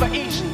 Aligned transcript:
never 0.00 0.14
easy. 0.14 0.44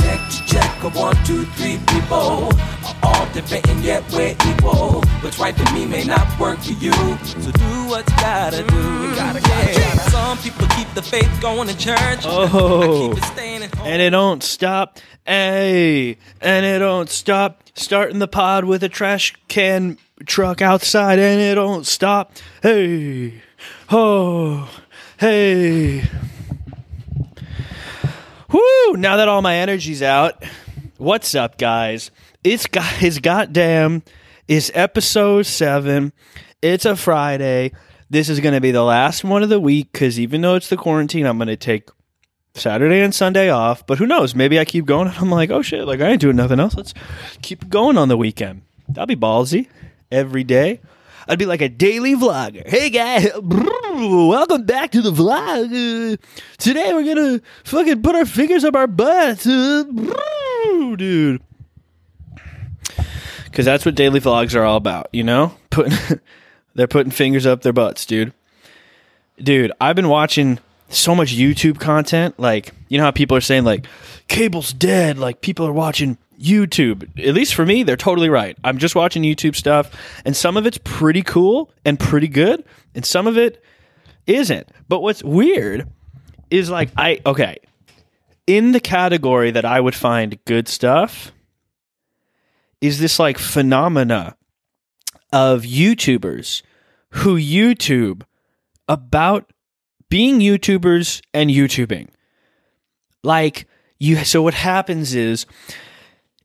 Check, 0.00 0.20
check, 0.46 0.82
a 0.82 0.88
one, 0.90 1.16
two, 1.24 1.44
three 1.56 1.78
people 1.88 2.52
are 2.84 2.96
all 3.02 3.32
debating, 3.32 3.80
yet 3.82 4.02
we're 4.12 4.34
equal. 4.48 5.00
What's 5.22 5.38
right 5.38 5.54
for 5.54 5.72
me 5.74 5.86
may 5.86 6.04
not 6.04 6.38
work 6.38 6.58
for 6.58 6.72
you. 6.72 6.92
So 6.92 7.50
do 7.52 7.88
what 7.88 8.08
you 8.08 8.16
gotta 8.16 8.62
do. 8.62 9.14
Gotta, 9.14 9.40
gotta, 9.40 9.80
gotta. 9.80 10.10
Some 10.10 10.38
people 10.38 10.66
keep 10.68 10.92
the 10.94 11.02
faith 11.02 11.30
going 11.40 11.68
to 11.68 11.76
church. 11.76 12.20
Oh. 12.24 13.12
It 13.12 13.24
staying 13.24 13.62
at 13.62 13.74
home. 13.74 13.86
and 13.86 14.02
it 14.02 14.10
don't 14.10 14.42
stop. 14.42 14.98
Hey, 15.24 16.18
and 16.40 16.66
it 16.66 16.78
don't 16.80 17.08
stop. 17.08 17.62
Starting 17.74 18.18
the 18.18 18.28
pod 18.28 18.64
with 18.64 18.82
a 18.84 18.88
trash 18.88 19.34
can 19.48 19.98
truck 20.26 20.62
outside, 20.62 21.18
and 21.18 21.40
it 21.40 21.54
don't 21.54 21.86
stop. 21.86 22.32
Hey, 22.62 23.42
oh, 23.90 24.70
hey. 25.18 26.08
Whoo! 28.54 28.96
Now 28.96 29.16
that 29.16 29.26
all 29.26 29.42
my 29.42 29.56
energy's 29.56 30.00
out, 30.00 30.44
what's 30.96 31.34
up, 31.34 31.58
guys? 31.58 32.12
It's 32.44 32.68
guys, 32.68 33.18
goddamn, 33.18 34.04
it's 34.46 34.70
episode 34.74 35.46
seven. 35.46 36.12
It's 36.62 36.84
a 36.84 36.94
Friday. 36.94 37.72
This 38.10 38.28
is 38.28 38.38
going 38.38 38.54
to 38.54 38.60
be 38.60 38.70
the 38.70 38.84
last 38.84 39.24
one 39.24 39.42
of 39.42 39.48
the 39.48 39.58
week 39.58 39.90
because 39.90 40.20
even 40.20 40.40
though 40.40 40.54
it's 40.54 40.68
the 40.68 40.76
quarantine, 40.76 41.26
I'm 41.26 41.36
going 41.36 41.48
to 41.48 41.56
take 41.56 41.88
Saturday 42.54 43.00
and 43.00 43.12
Sunday 43.12 43.50
off, 43.50 43.84
but 43.88 43.98
who 43.98 44.06
knows? 44.06 44.36
Maybe 44.36 44.60
I 44.60 44.64
keep 44.64 44.86
going 44.86 45.08
and 45.08 45.16
I'm 45.16 45.32
like, 45.32 45.50
oh 45.50 45.62
shit, 45.62 45.84
like 45.84 46.00
I 46.00 46.10
ain't 46.10 46.20
doing 46.20 46.36
nothing 46.36 46.60
else. 46.60 46.76
Let's 46.76 46.94
keep 47.42 47.68
going 47.68 47.98
on 47.98 48.06
the 48.06 48.16
weekend. 48.16 48.62
That'd 48.88 49.08
be 49.08 49.16
ballsy. 49.16 49.66
Every 50.12 50.44
day. 50.44 50.80
I'd 51.26 51.40
be 51.40 51.46
like 51.46 51.62
a 51.62 51.68
daily 51.68 52.14
vlogger. 52.14 52.68
Hey 52.68 52.88
guys, 52.90 53.28
welcome 53.94 54.64
back 54.64 54.90
to 54.92 55.02
the 55.02 55.12
vlog. 55.12 56.14
Uh, 56.14 56.16
today 56.58 56.92
we're 56.92 57.04
gonna 57.04 57.40
fucking 57.64 58.02
put 58.02 58.14
our 58.14 58.26
fingers 58.26 58.64
up 58.64 58.74
our 58.74 58.86
butts. 58.86 59.46
Uh, 59.46 59.84
dude. 60.96 61.42
Cause 63.52 63.64
that's 63.64 63.84
what 63.84 63.94
daily 63.94 64.20
vlogs 64.20 64.56
are 64.56 64.64
all 64.64 64.76
about, 64.76 65.08
you 65.12 65.22
know? 65.22 65.54
Putting 65.70 66.20
they're 66.74 66.88
putting 66.88 67.12
fingers 67.12 67.46
up 67.46 67.62
their 67.62 67.72
butts, 67.72 68.04
dude 68.04 68.32
dude, 69.42 69.72
I've 69.80 69.96
been 69.96 70.08
watching 70.08 70.58
so 70.88 71.14
much 71.14 71.34
YouTube 71.34 71.80
content. 71.80 72.38
Like, 72.38 72.72
you 72.88 72.98
know 72.98 73.04
how 73.04 73.10
people 73.10 73.36
are 73.36 73.42
saying 73.42 73.64
like 73.64 73.86
cable's 74.28 74.72
dead, 74.72 75.18
like 75.18 75.40
people 75.40 75.66
are 75.66 75.72
watching 75.72 76.18
YouTube. 76.40 77.08
At 77.24 77.34
least 77.34 77.54
for 77.54 77.66
me, 77.66 77.82
they're 77.82 77.96
totally 77.96 78.28
right. 78.28 78.56
I'm 78.64 78.78
just 78.78 78.94
watching 78.94 79.22
YouTube 79.22 79.56
stuff, 79.56 79.90
and 80.24 80.36
some 80.36 80.56
of 80.56 80.66
it's 80.66 80.78
pretty 80.78 81.22
cool 81.22 81.70
and 81.84 81.98
pretty 81.98 82.28
good, 82.28 82.64
and 82.94 83.04
some 83.04 83.26
of 83.26 83.36
it 83.36 83.62
isn't. 84.26 84.68
But 84.88 85.00
what's 85.00 85.22
weird 85.22 85.88
is 86.50 86.70
like 86.70 86.90
I 86.96 87.20
okay, 87.26 87.58
in 88.46 88.72
the 88.72 88.80
category 88.80 89.50
that 89.50 89.64
I 89.64 89.80
would 89.80 89.94
find 89.94 90.42
good 90.44 90.68
stuff 90.68 91.32
is 92.80 92.98
this 92.98 93.18
like 93.18 93.38
phenomena 93.38 94.36
of 95.32 95.62
YouTubers 95.62 96.62
who 97.10 97.36
YouTube 97.36 98.22
about 98.88 99.52
being 100.08 100.40
YouTubers 100.40 101.22
and 101.32 101.50
YouTubing. 101.50 102.08
Like 103.22 103.66
you 103.98 104.24
so 104.24 104.42
what 104.42 104.54
happens 104.54 105.14
is 105.14 105.46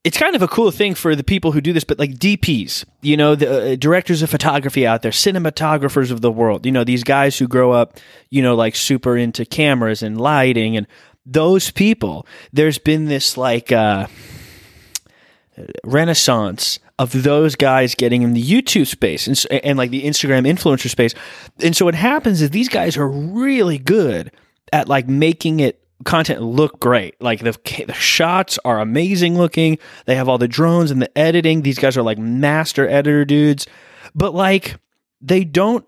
it's 0.04 0.18
kind 0.18 0.36
of 0.36 0.42
a 0.42 0.48
cool 0.48 0.72
thing 0.72 0.96
for 0.96 1.16
the 1.16 1.24
people 1.24 1.52
who 1.52 1.60
do 1.60 1.74
this, 1.74 1.84
but 1.84 2.00
like 2.00 2.12
DPs, 2.12 2.86
you 3.02 3.18
know, 3.18 3.36
the 3.36 3.74
uh, 3.74 3.76
directors 3.76 4.22
of 4.22 4.30
photography 4.30 4.88
out 4.88 5.02
there, 5.02 5.12
cinematographers 5.12 6.10
of 6.10 6.22
the 6.22 6.32
world, 6.32 6.66
you 6.66 6.72
know, 6.72 6.84
these 6.84 7.04
guys 7.04 7.38
who 7.38 7.48
grow 7.48 7.72
up, 7.72 7.98
you 8.30 8.42
know, 8.42 8.56
like 8.56 8.76
super 8.76 9.18
into 9.18 9.46
cameras 9.46 10.02
and 10.02 10.20
lighting 10.20 10.78
and 10.78 10.88
those 11.26 11.70
people, 11.70 12.26
there's 12.54 12.78
been 12.78 13.06
this 13.06 13.38
like 13.38 13.72
uh 13.72 14.08
renaissance 15.84 16.80
of 16.98 17.24
those 17.24 17.56
guys 17.56 17.96
getting 17.96 18.22
in 18.22 18.34
the 18.34 18.44
YouTube 18.44 18.88
space 18.88 19.28
and, 19.28 19.64
and 19.64 19.78
like 19.78 19.90
the 19.90 20.04
Instagram 20.04 20.48
influencer 20.48 20.90
space. 20.90 21.14
And 21.62 21.76
so 21.76 21.86
what 21.86 21.96
happens 21.96 22.42
is 22.42 22.50
these 22.50 22.70
guys 22.70 22.98
are 22.98 23.08
really 23.08 23.78
good 23.78 24.32
at 24.72 24.88
like 24.88 25.08
making 25.08 25.60
it 25.60 25.79
content 26.06 26.42
look 26.42 26.80
great. 26.80 27.22
Like 27.22 27.42
the 27.42 27.58
the 27.88 27.94
shots 27.94 28.60
are 28.66 28.80
amazing 28.80 29.38
looking. 29.38 29.78
They 30.06 30.16
have 30.16 30.30
all 30.30 30.38
the 30.38 30.48
drones 30.48 30.92
and 30.92 31.02
the 31.02 31.18
editing. 31.18 31.62
These 31.62 31.80
guys 31.80 31.98
are 31.98 32.04
like 32.04 32.18
master 32.18 32.88
editor 32.88 33.26
dudes. 33.26 33.68
But 34.16 34.34
like 34.34 34.78
they 35.22 35.44
don't 35.44 35.88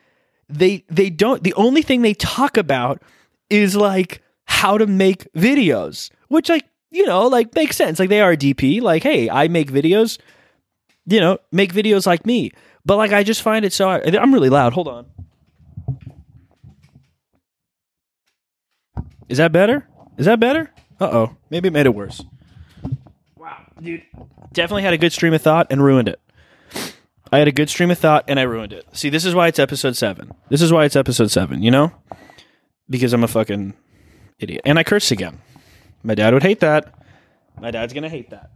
they 0.48 0.84
they 0.88 1.10
don't 1.10 1.42
the 1.42 1.54
only 1.54 1.82
thing 1.82 2.02
they 2.02 2.14
talk 2.14 2.56
about 2.56 3.02
is 3.48 3.76
like 3.76 4.22
how 4.44 4.78
to 4.78 4.86
make 4.86 5.32
videos, 5.34 6.10
which 6.28 6.48
like 6.48 6.66
you 6.90 7.06
know 7.06 7.26
like 7.26 7.54
makes 7.54 7.76
sense. 7.76 7.98
Like 7.98 8.08
they 8.08 8.20
are 8.20 8.34
DP. 8.34 8.80
Like 8.80 9.02
hey, 9.02 9.28
I 9.28 9.48
make 9.48 9.70
videos. 9.70 10.18
You 11.06 11.20
know, 11.20 11.38
make 11.50 11.72
videos 11.72 12.06
like 12.06 12.24
me. 12.24 12.52
But 12.84 12.96
like 12.96 13.12
I 13.12 13.24
just 13.24 13.42
find 13.42 13.64
it 13.64 13.72
so 13.72 13.88
I'm 13.88 14.32
really 14.32 14.48
loud. 14.50 14.72
Hold 14.72 14.88
on. 14.88 15.06
Is 19.30 19.38
that 19.38 19.52
better? 19.52 19.86
Is 20.18 20.26
that 20.26 20.40
better? 20.40 20.72
Uh 21.00 21.08
oh. 21.12 21.36
Maybe 21.50 21.68
it 21.68 21.72
made 21.72 21.86
it 21.86 21.94
worse. 21.94 22.20
Wow, 23.36 23.64
dude. 23.80 24.02
Definitely 24.52 24.82
had 24.82 24.92
a 24.92 24.98
good 24.98 25.12
stream 25.12 25.32
of 25.32 25.40
thought 25.40 25.68
and 25.70 25.82
ruined 25.82 26.08
it. 26.08 26.20
I 27.32 27.38
had 27.38 27.46
a 27.46 27.52
good 27.52 27.70
stream 27.70 27.92
of 27.92 27.98
thought 27.98 28.24
and 28.26 28.40
I 28.40 28.42
ruined 28.42 28.72
it. 28.72 28.84
See, 28.92 29.08
this 29.08 29.24
is 29.24 29.32
why 29.32 29.46
it's 29.46 29.60
episode 29.60 29.96
seven. 29.96 30.32
This 30.48 30.60
is 30.60 30.72
why 30.72 30.84
it's 30.84 30.96
episode 30.96 31.30
seven, 31.30 31.62
you 31.62 31.70
know? 31.70 31.92
Because 32.90 33.12
I'm 33.12 33.22
a 33.22 33.28
fucking 33.28 33.74
idiot. 34.40 34.62
And 34.64 34.80
I 34.80 34.82
cursed 34.82 35.12
again. 35.12 35.38
My 36.02 36.16
dad 36.16 36.34
would 36.34 36.42
hate 36.42 36.58
that. 36.60 36.92
My 37.60 37.70
dad's 37.70 37.92
gonna 37.92 38.08
hate 38.08 38.30
that. 38.30 38.50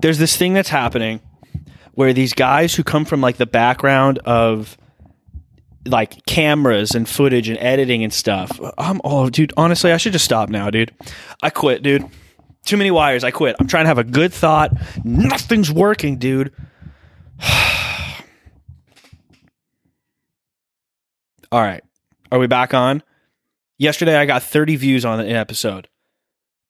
There's 0.00 0.18
this 0.18 0.36
thing 0.36 0.52
that's 0.52 0.68
happening 0.68 1.20
where 1.92 2.12
these 2.12 2.32
guys 2.32 2.74
who 2.74 2.82
come 2.82 3.04
from 3.04 3.20
like 3.20 3.36
the 3.36 3.46
background 3.46 4.18
of 4.24 4.76
like 5.86 6.24
cameras 6.26 6.94
and 6.94 7.08
footage 7.08 7.48
and 7.48 7.58
editing 7.58 8.04
and 8.04 8.12
stuff. 8.12 8.60
I'm 8.78 9.00
oh 9.04 9.30
dude, 9.30 9.52
honestly, 9.56 9.92
I 9.92 9.96
should 9.96 10.12
just 10.12 10.24
stop 10.24 10.48
now, 10.48 10.70
dude. 10.70 10.94
I 11.42 11.50
quit, 11.50 11.82
dude. 11.82 12.08
Too 12.64 12.76
many 12.76 12.90
wires. 12.90 13.22
I 13.22 13.30
quit. 13.30 13.56
I'm 13.60 13.68
trying 13.68 13.84
to 13.84 13.88
have 13.88 13.98
a 13.98 14.04
good 14.04 14.32
thought. 14.32 14.72
Nothing's 15.04 15.70
working, 15.70 16.18
dude. 16.18 16.52
All 21.52 21.62
right. 21.62 21.84
Are 22.32 22.38
we 22.40 22.48
back 22.48 22.74
on? 22.74 23.04
Yesterday 23.78 24.16
I 24.16 24.26
got 24.26 24.42
30 24.42 24.76
views 24.76 25.04
on 25.04 25.20
an 25.20 25.28
episode. 25.28 25.88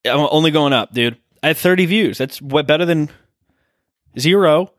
I'm 0.05 0.29
only 0.31 0.51
going 0.51 0.73
up, 0.75 0.93
dude. 0.93 1.17
I 1.43 1.49
had 1.49 1.57
30 1.57 1.87
views. 1.87 2.19
That's 2.19 2.43
what 2.43 2.67
better 2.67 2.85
than 2.85 3.09
zero. 4.19 4.73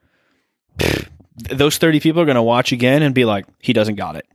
Those 1.37 1.77
30 1.77 1.99
people 1.99 2.21
are 2.21 2.25
going 2.25 2.35
to 2.35 2.41
watch 2.41 2.71
again 2.71 3.03
and 3.03 3.13
be 3.13 3.25
like, 3.25 3.45
he 3.59 3.73
doesn't 3.73 3.95
got 3.95 4.15
it. 4.15 4.27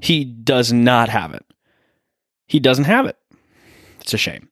He 0.00 0.24
does 0.24 0.72
not 0.72 1.08
have 1.08 1.34
it. 1.34 1.44
He 2.46 2.60
doesn't 2.60 2.84
have 2.84 3.06
it. 3.06 3.16
It's 4.00 4.14
a 4.14 4.18
shame. 4.18 4.48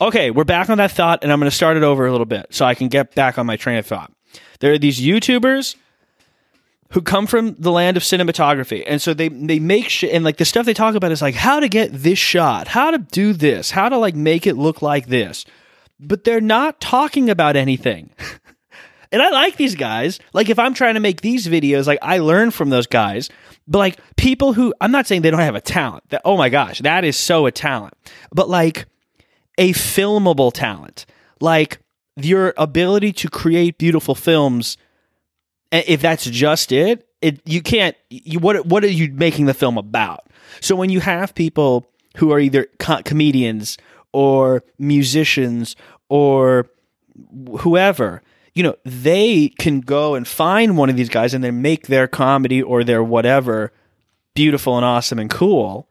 Okay, 0.00 0.30
we're 0.30 0.44
back 0.44 0.68
on 0.68 0.78
that 0.78 0.90
thought, 0.90 1.22
and 1.22 1.32
I'm 1.32 1.38
going 1.38 1.50
to 1.50 1.56
start 1.56 1.76
it 1.76 1.82
over 1.82 2.06
a 2.06 2.10
little 2.10 2.26
bit 2.26 2.46
so 2.50 2.66
I 2.66 2.74
can 2.74 2.88
get 2.88 3.14
back 3.14 3.38
on 3.38 3.46
my 3.46 3.56
train 3.56 3.78
of 3.78 3.86
thought. 3.86 4.12
There 4.60 4.72
are 4.72 4.78
these 4.78 5.00
YouTubers 5.00 5.76
who 6.90 7.00
come 7.00 7.26
from 7.26 7.54
the 7.54 7.72
land 7.72 7.96
of 7.96 8.02
cinematography, 8.02 8.82
and 8.86 9.00
so 9.00 9.14
they 9.14 9.28
they 9.28 9.58
make 9.58 9.88
shit, 9.88 10.12
and 10.12 10.24
like 10.24 10.36
the 10.36 10.44
stuff 10.44 10.66
they 10.66 10.74
talk 10.74 10.94
about 10.94 11.12
is 11.12 11.22
like 11.22 11.34
how 11.34 11.60
to 11.60 11.68
get 11.68 11.92
this 11.92 12.18
shot, 12.18 12.68
how 12.68 12.90
to 12.90 12.98
do 12.98 13.32
this, 13.32 13.70
how 13.70 13.88
to 13.88 13.96
like 13.96 14.14
make 14.14 14.46
it 14.46 14.56
look 14.56 14.82
like 14.82 15.06
this, 15.06 15.44
but 15.98 16.24
they're 16.24 16.40
not 16.40 16.80
talking 16.80 17.30
about 17.30 17.56
anything. 17.56 18.10
And 19.14 19.22
I 19.22 19.30
like 19.30 19.56
these 19.56 19.74
guys. 19.74 20.18
Like 20.32 20.50
if 20.50 20.58
I'm 20.58 20.74
trying 20.74 20.94
to 20.94 21.00
make 21.00 21.20
these 21.20 21.46
videos, 21.46 21.86
like 21.86 22.00
I 22.02 22.18
learn 22.18 22.50
from 22.50 22.70
those 22.70 22.86
guys. 22.86 23.30
But 23.66 23.78
like 23.78 23.98
people 24.16 24.52
who 24.52 24.74
I'm 24.80 24.90
not 24.90 25.06
saying 25.06 25.22
they 25.22 25.30
don't 25.30 25.40
have 25.40 25.54
a 25.54 25.60
talent. 25.60 26.08
That 26.10 26.22
oh 26.24 26.36
my 26.36 26.48
gosh, 26.48 26.80
that 26.80 27.04
is 27.04 27.16
so 27.16 27.46
a 27.46 27.52
talent. 27.52 27.94
But 28.32 28.48
like 28.48 28.86
a 29.56 29.72
filmable 29.72 30.52
talent. 30.52 31.06
Like 31.40 31.78
your 32.16 32.54
ability 32.56 33.12
to 33.12 33.28
create 33.28 33.78
beautiful 33.78 34.14
films 34.14 34.76
if 35.72 36.00
that's 36.00 36.24
just 36.24 36.72
it, 36.72 37.08
it 37.20 37.40
you 37.44 37.60
can't 37.62 37.96
you 38.10 38.38
what 38.38 38.66
what 38.66 38.84
are 38.84 38.88
you 38.88 39.12
making 39.12 39.46
the 39.46 39.54
film 39.54 39.78
about? 39.78 40.26
So 40.60 40.76
when 40.76 40.90
you 40.90 41.00
have 41.00 41.34
people 41.34 41.86
who 42.16 42.32
are 42.32 42.38
either 42.38 42.66
co- 42.78 43.02
comedians 43.02 43.76
or 44.12 44.62
musicians 44.78 45.74
or 46.08 46.68
whoever, 47.58 48.22
you 48.54 48.62
know, 48.62 48.76
they 48.84 49.48
can 49.58 49.80
go 49.80 50.14
and 50.14 50.26
find 50.26 50.76
one 50.76 50.88
of 50.88 50.96
these 50.96 51.08
guys 51.08 51.34
and 51.34 51.42
then 51.42 51.60
make 51.60 51.88
their 51.88 52.06
comedy 52.06 52.62
or 52.62 52.84
their 52.84 53.02
whatever 53.02 53.72
beautiful 54.34 54.76
and 54.76 54.84
awesome 54.84 55.18
and 55.18 55.30
cool. 55.30 55.88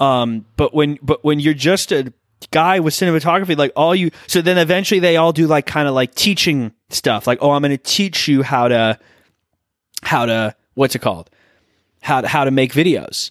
Um, 0.00 0.46
but 0.56 0.74
when 0.74 0.98
but 1.02 1.22
when 1.24 1.40
you're 1.40 1.54
just 1.54 1.92
a 1.92 2.12
guy 2.50 2.80
with 2.80 2.94
cinematography, 2.94 3.56
like 3.56 3.72
all 3.76 3.94
you 3.94 4.10
so 4.26 4.40
then 4.42 4.58
eventually 4.58 5.00
they 5.00 5.16
all 5.16 5.32
do 5.32 5.46
like 5.46 5.66
kind 5.66 5.86
of 5.86 5.94
like 5.94 6.14
teaching 6.14 6.72
stuff. 6.90 7.26
Like, 7.26 7.38
oh, 7.40 7.50
I'm 7.50 7.62
gonna 7.62 7.76
teach 7.78 8.28
you 8.28 8.42
how 8.42 8.68
to 8.68 8.98
how 10.02 10.26
to 10.26 10.54
what's 10.74 10.94
it 10.94 11.00
called? 11.00 11.30
How 12.02 12.22
to 12.22 12.28
how 12.28 12.44
to 12.44 12.50
make 12.50 12.72
videos. 12.72 13.30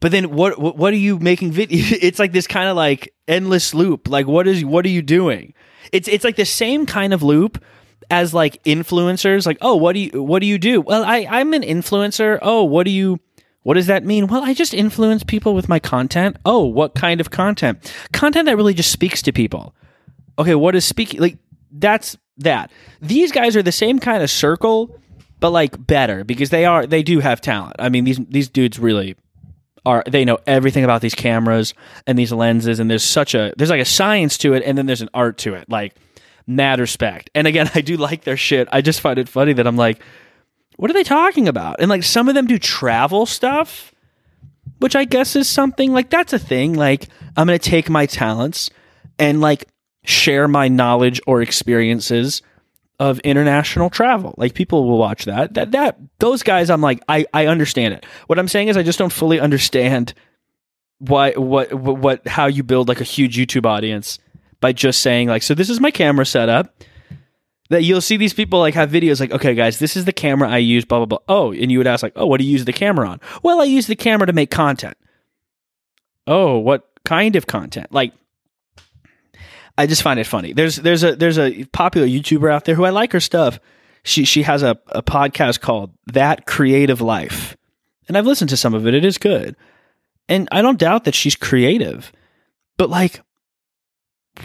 but 0.00 0.10
then 0.12 0.30
what, 0.30 0.58
what 0.58 0.92
are 0.92 0.96
you 0.96 1.18
making 1.18 1.52
video 1.52 1.78
it's 2.02 2.18
like 2.18 2.32
this 2.32 2.46
kind 2.46 2.68
of 2.68 2.76
like 2.76 3.14
endless 3.28 3.72
loop 3.72 4.08
like 4.08 4.26
what 4.26 4.46
is 4.46 4.64
what 4.64 4.84
are 4.84 4.90
you 4.90 5.00
doing 5.02 5.54
it's 5.90 6.08
it's 6.08 6.24
like 6.24 6.36
the 6.36 6.44
same 6.44 6.86
kind 6.86 7.12
of 7.12 7.22
loop 7.22 7.62
as 8.10 8.34
like 8.34 8.62
influencers 8.64 9.46
like 9.46 9.58
oh 9.60 9.74
what 9.76 9.94
do 9.94 10.00
you 10.00 10.22
what 10.22 10.40
do 10.40 10.46
you 10.46 10.58
do? 10.58 10.80
Well 10.80 11.04
i 11.04 11.26
i'm 11.30 11.54
an 11.54 11.62
influencer. 11.62 12.38
Oh 12.42 12.64
what 12.64 12.84
do 12.84 12.90
you 12.90 13.18
what 13.62 13.74
does 13.74 13.86
that 13.86 14.04
mean? 14.04 14.26
Well 14.26 14.42
i 14.42 14.54
just 14.54 14.74
influence 14.74 15.24
people 15.24 15.54
with 15.54 15.68
my 15.68 15.78
content. 15.78 16.36
Oh 16.44 16.64
what 16.64 16.94
kind 16.94 17.20
of 17.20 17.30
content? 17.30 17.92
Content 18.12 18.46
that 18.46 18.56
really 18.56 18.74
just 18.74 18.92
speaks 18.92 19.22
to 19.22 19.32
people. 19.32 19.74
Okay 20.38 20.54
what 20.54 20.74
is 20.74 20.84
speaking 20.84 21.20
like 21.20 21.38
that's 21.70 22.16
that. 22.38 22.70
These 23.00 23.32
guys 23.32 23.56
are 23.56 23.62
the 23.62 23.72
same 23.72 23.98
kind 23.98 24.22
of 24.22 24.30
circle 24.30 24.98
but 25.40 25.50
like 25.50 25.86
better 25.86 26.22
because 26.22 26.50
they 26.50 26.64
are 26.64 26.86
they 26.86 27.02
do 27.02 27.18
have 27.20 27.40
talent. 27.40 27.76
I 27.78 27.88
mean 27.88 28.04
these 28.04 28.20
these 28.28 28.48
dudes 28.48 28.78
really 28.78 29.16
are 29.84 30.04
they 30.08 30.24
know 30.24 30.38
everything 30.46 30.84
about 30.84 31.00
these 31.00 31.14
cameras 31.14 31.74
and 32.06 32.18
these 32.18 32.32
lenses 32.32 32.78
and 32.78 32.90
there's 32.90 33.04
such 33.04 33.34
a 33.34 33.52
there's 33.56 33.70
like 33.70 33.80
a 33.80 33.86
science 33.86 34.38
to 34.38 34.54
it 34.54 34.62
and 34.64 34.78
then 34.78 34.86
there's 34.86 35.02
an 35.02 35.10
art 35.12 35.38
to 35.38 35.54
it 35.54 35.68
like 35.68 35.94
mad 36.46 36.80
respect. 36.80 37.30
And 37.34 37.46
again 37.46 37.70
i 37.74 37.80
do 37.80 37.96
like 37.96 38.24
their 38.24 38.36
shit. 38.36 38.68
I 38.70 38.80
just 38.80 39.00
find 39.00 39.18
it 39.18 39.28
funny 39.28 39.52
that 39.54 39.66
i'm 39.66 39.76
like 39.76 40.00
what 40.76 40.90
are 40.90 40.94
they 40.94 41.04
talking 41.04 41.48
about? 41.48 41.76
And 41.80 41.88
like 41.88 42.02
some 42.02 42.28
of 42.28 42.34
them 42.34 42.46
do 42.46 42.58
travel 42.58 43.26
stuff 43.26 43.92
which 44.78 44.96
i 44.96 45.04
guess 45.04 45.36
is 45.36 45.48
something 45.48 45.92
like 45.92 46.10
that's 46.10 46.32
a 46.32 46.38
thing 46.38 46.74
like 46.74 47.08
i'm 47.36 47.46
gonna 47.46 47.58
take 47.58 47.88
my 47.88 48.04
talents 48.04 48.68
and 49.18 49.40
like 49.40 49.68
share 50.04 50.48
my 50.48 50.68
knowledge 50.68 51.20
or 51.26 51.40
experiences 51.40 52.42
of 52.98 53.18
international 53.20 53.90
travel. 53.90 54.34
Like 54.36 54.54
people 54.54 54.88
will 54.88 54.98
watch 54.98 55.24
that. 55.24 55.54
That 55.54 55.72
that 55.72 55.98
those 56.18 56.42
guys 56.42 56.70
I'm 56.70 56.80
like 56.80 57.02
I 57.08 57.26
I 57.34 57.46
understand 57.46 57.94
it. 57.94 58.06
What 58.26 58.38
I'm 58.38 58.48
saying 58.48 58.68
is 58.68 58.76
I 58.76 58.82
just 58.82 58.98
don't 58.98 59.12
fully 59.12 59.40
understand 59.40 60.14
why 60.98 61.32
what 61.32 61.72
what, 61.72 62.26
how 62.28 62.46
you 62.46 62.62
build 62.62 62.88
like 62.88 63.00
a 63.00 63.04
huge 63.04 63.36
YouTube 63.36 63.66
audience 63.66 64.18
by 64.60 64.72
just 64.72 65.00
saying 65.00 65.28
like 65.28 65.42
so 65.42 65.54
this 65.54 65.68
is 65.70 65.80
my 65.80 65.90
camera 65.90 66.26
setup. 66.26 66.74
That 67.70 67.84
you'll 67.84 68.02
see 68.02 68.18
these 68.18 68.34
people 68.34 68.58
like 68.58 68.74
have 68.74 68.90
videos 68.90 69.18
like, 69.18 69.30
okay, 69.30 69.54
guys, 69.54 69.78
this 69.78 69.96
is 69.96 70.04
the 70.04 70.12
camera 70.12 70.46
I 70.46 70.58
use, 70.58 70.84
blah, 70.84 70.98
blah, 70.98 71.06
blah. 71.06 71.18
Oh, 71.26 71.52
and 71.52 71.72
you 71.72 71.78
would 71.78 71.86
ask, 71.86 72.02
like, 72.02 72.12
oh, 72.16 72.26
what 72.26 72.38
do 72.38 72.44
you 72.44 72.52
use 72.52 72.66
the 72.66 72.72
camera 72.72 73.08
on? 73.08 73.18
Well, 73.42 73.62
I 73.62 73.64
use 73.64 73.86
the 73.86 73.96
camera 73.96 74.26
to 74.26 74.34
make 74.34 74.50
content. 74.50 74.94
Oh, 76.26 76.58
what 76.58 76.86
kind 77.06 77.34
of 77.34 77.46
content? 77.46 77.90
Like, 77.90 78.12
I 79.76 79.86
just 79.86 80.02
find 80.02 80.20
it 80.20 80.26
funny. 80.26 80.52
There's 80.52 80.76
there's 80.76 81.02
a 81.02 81.16
there's 81.16 81.38
a 81.38 81.64
popular 81.66 82.06
YouTuber 82.06 82.52
out 82.52 82.64
there 82.64 82.74
who 82.74 82.84
I 82.84 82.90
like 82.90 83.12
her 83.12 83.20
stuff. 83.20 83.58
She 84.02 84.24
she 84.24 84.42
has 84.42 84.62
a, 84.62 84.78
a 84.88 85.02
podcast 85.02 85.60
called 85.60 85.92
That 86.06 86.46
Creative 86.46 87.00
Life. 87.00 87.56
And 88.08 88.18
I've 88.18 88.26
listened 88.26 88.50
to 88.50 88.56
some 88.56 88.74
of 88.74 88.86
it. 88.86 88.94
It 88.94 89.04
is 89.04 89.16
good. 89.18 89.56
And 90.28 90.48
I 90.52 90.60
don't 90.62 90.78
doubt 90.78 91.04
that 91.04 91.14
she's 91.14 91.36
creative. 91.36 92.12
But 92.76 92.90
like 92.90 93.22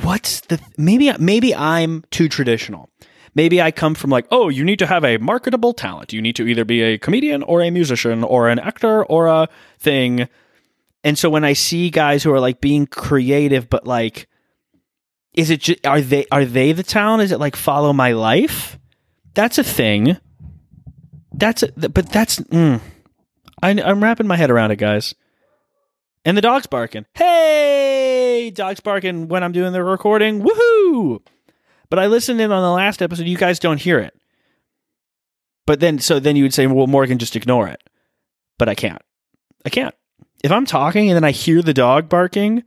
what's 0.01 0.41
the 0.41 0.59
maybe 0.77 1.11
maybe 1.19 1.55
I'm 1.55 2.03
too 2.11 2.29
traditional. 2.29 2.89
Maybe 3.35 3.61
I 3.61 3.69
come 3.71 3.93
from 3.93 4.09
like, 4.09 4.25
oh, 4.31 4.49
you 4.49 4.63
need 4.63 4.79
to 4.79 4.87
have 4.87 5.05
a 5.05 5.17
marketable 5.17 5.73
talent. 5.73 6.11
You 6.11 6.21
need 6.23 6.35
to 6.37 6.47
either 6.47 6.65
be 6.65 6.81
a 6.81 6.97
comedian 6.97 7.43
or 7.43 7.61
a 7.61 7.69
musician 7.69 8.23
or 8.23 8.49
an 8.49 8.57
actor 8.57 9.05
or 9.05 9.27
a 9.27 9.47
thing. 9.77 10.27
And 11.03 11.19
so 11.19 11.29
when 11.29 11.43
I 11.43 11.53
see 11.53 11.91
guys 11.91 12.23
who 12.23 12.33
are 12.33 12.39
like 12.39 12.61
being 12.61 12.87
creative 12.87 13.69
but 13.69 13.85
like 13.85 14.26
is 15.37 15.51
it 15.51 15.61
just, 15.61 15.85
are 15.85 16.01
they 16.01 16.25
are 16.31 16.43
they 16.43 16.71
the 16.73 16.83
town? 16.83 17.21
Is 17.21 17.31
it 17.31 17.39
like 17.39 17.55
follow 17.55 17.93
my 17.93 18.11
life? 18.11 18.77
That's 19.35 19.59
a 19.59 19.63
thing. 19.63 20.17
That's 21.31 21.61
a, 21.61 21.71
but 21.71 22.09
that's 22.09 22.39
mm, 22.39 22.81
I, 23.61 23.69
i'm 23.69 24.03
wrapping 24.03 24.25
my 24.25 24.35
head 24.35 24.49
around 24.49 24.71
it 24.71 24.77
guys. 24.77 25.13
And 26.25 26.35
the 26.35 26.41
dog's 26.41 26.65
barking. 26.65 27.05
Hey! 27.13 28.51
Dog's 28.53 28.79
barking 28.79 29.27
when 29.27 29.43
i'm 29.43 29.51
doing 29.51 29.73
the 29.73 29.83
recording. 29.83 30.41
Woohoo! 30.41 31.21
But 31.91 31.99
i 31.99 32.07
listened 32.07 32.41
in 32.41 32.51
on 32.51 32.63
the 32.63 32.75
last 32.75 33.03
episode. 33.03 33.27
You 33.27 33.37
guys 33.37 33.59
don't 33.59 33.79
hear 33.79 33.99
it. 33.99 34.19
But 35.67 35.79
then 35.79 35.99
so 35.99 36.19
then 36.19 36.35
you 36.35 36.43
would 36.43 36.53
say 36.53 36.65
well 36.65 36.87
morgan 36.87 37.19
just 37.19 37.35
ignore 37.35 37.67
it. 37.67 37.81
But 38.57 38.69
i 38.69 38.73
can't. 38.73 39.03
I 39.63 39.69
can't. 39.69 39.93
If 40.43 40.51
i'm 40.51 40.65
talking 40.65 41.11
and 41.11 41.15
then 41.15 41.23
i 41.23 41.31
hear 41.31 41.61
the 41.61 41.75
dog 41.75 42.09
barking 42.09 42.63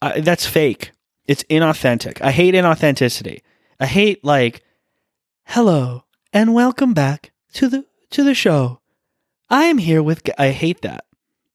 I, 0.00 0.20
that's 0.20 0.46
fake 0.46 0.92
it's 1.28 1.44
inauthentic. 1.44 2.20
I 2.22 2.32
hate 2.32 2.54
inauthenticity. 2.54 3.42
I 3.78 3.86
hate 3.86 4.24
like, 4.24 4.64
hello 5.44 6.04
and 6.32 6.54
welcome 6.54 6.94
back 6.94 7.30
to 7.52 7.68
the 7.68 7.84
to 8.10 8.24
the 8.24 8.34
show. 8.34 8.80
I 9.50 9.64
am 9.64 9.78
here 9.78 10.02
with. 10.02 10.28
I 10.38 10.50
hate 10.50 10.80
that. 10.82 11.04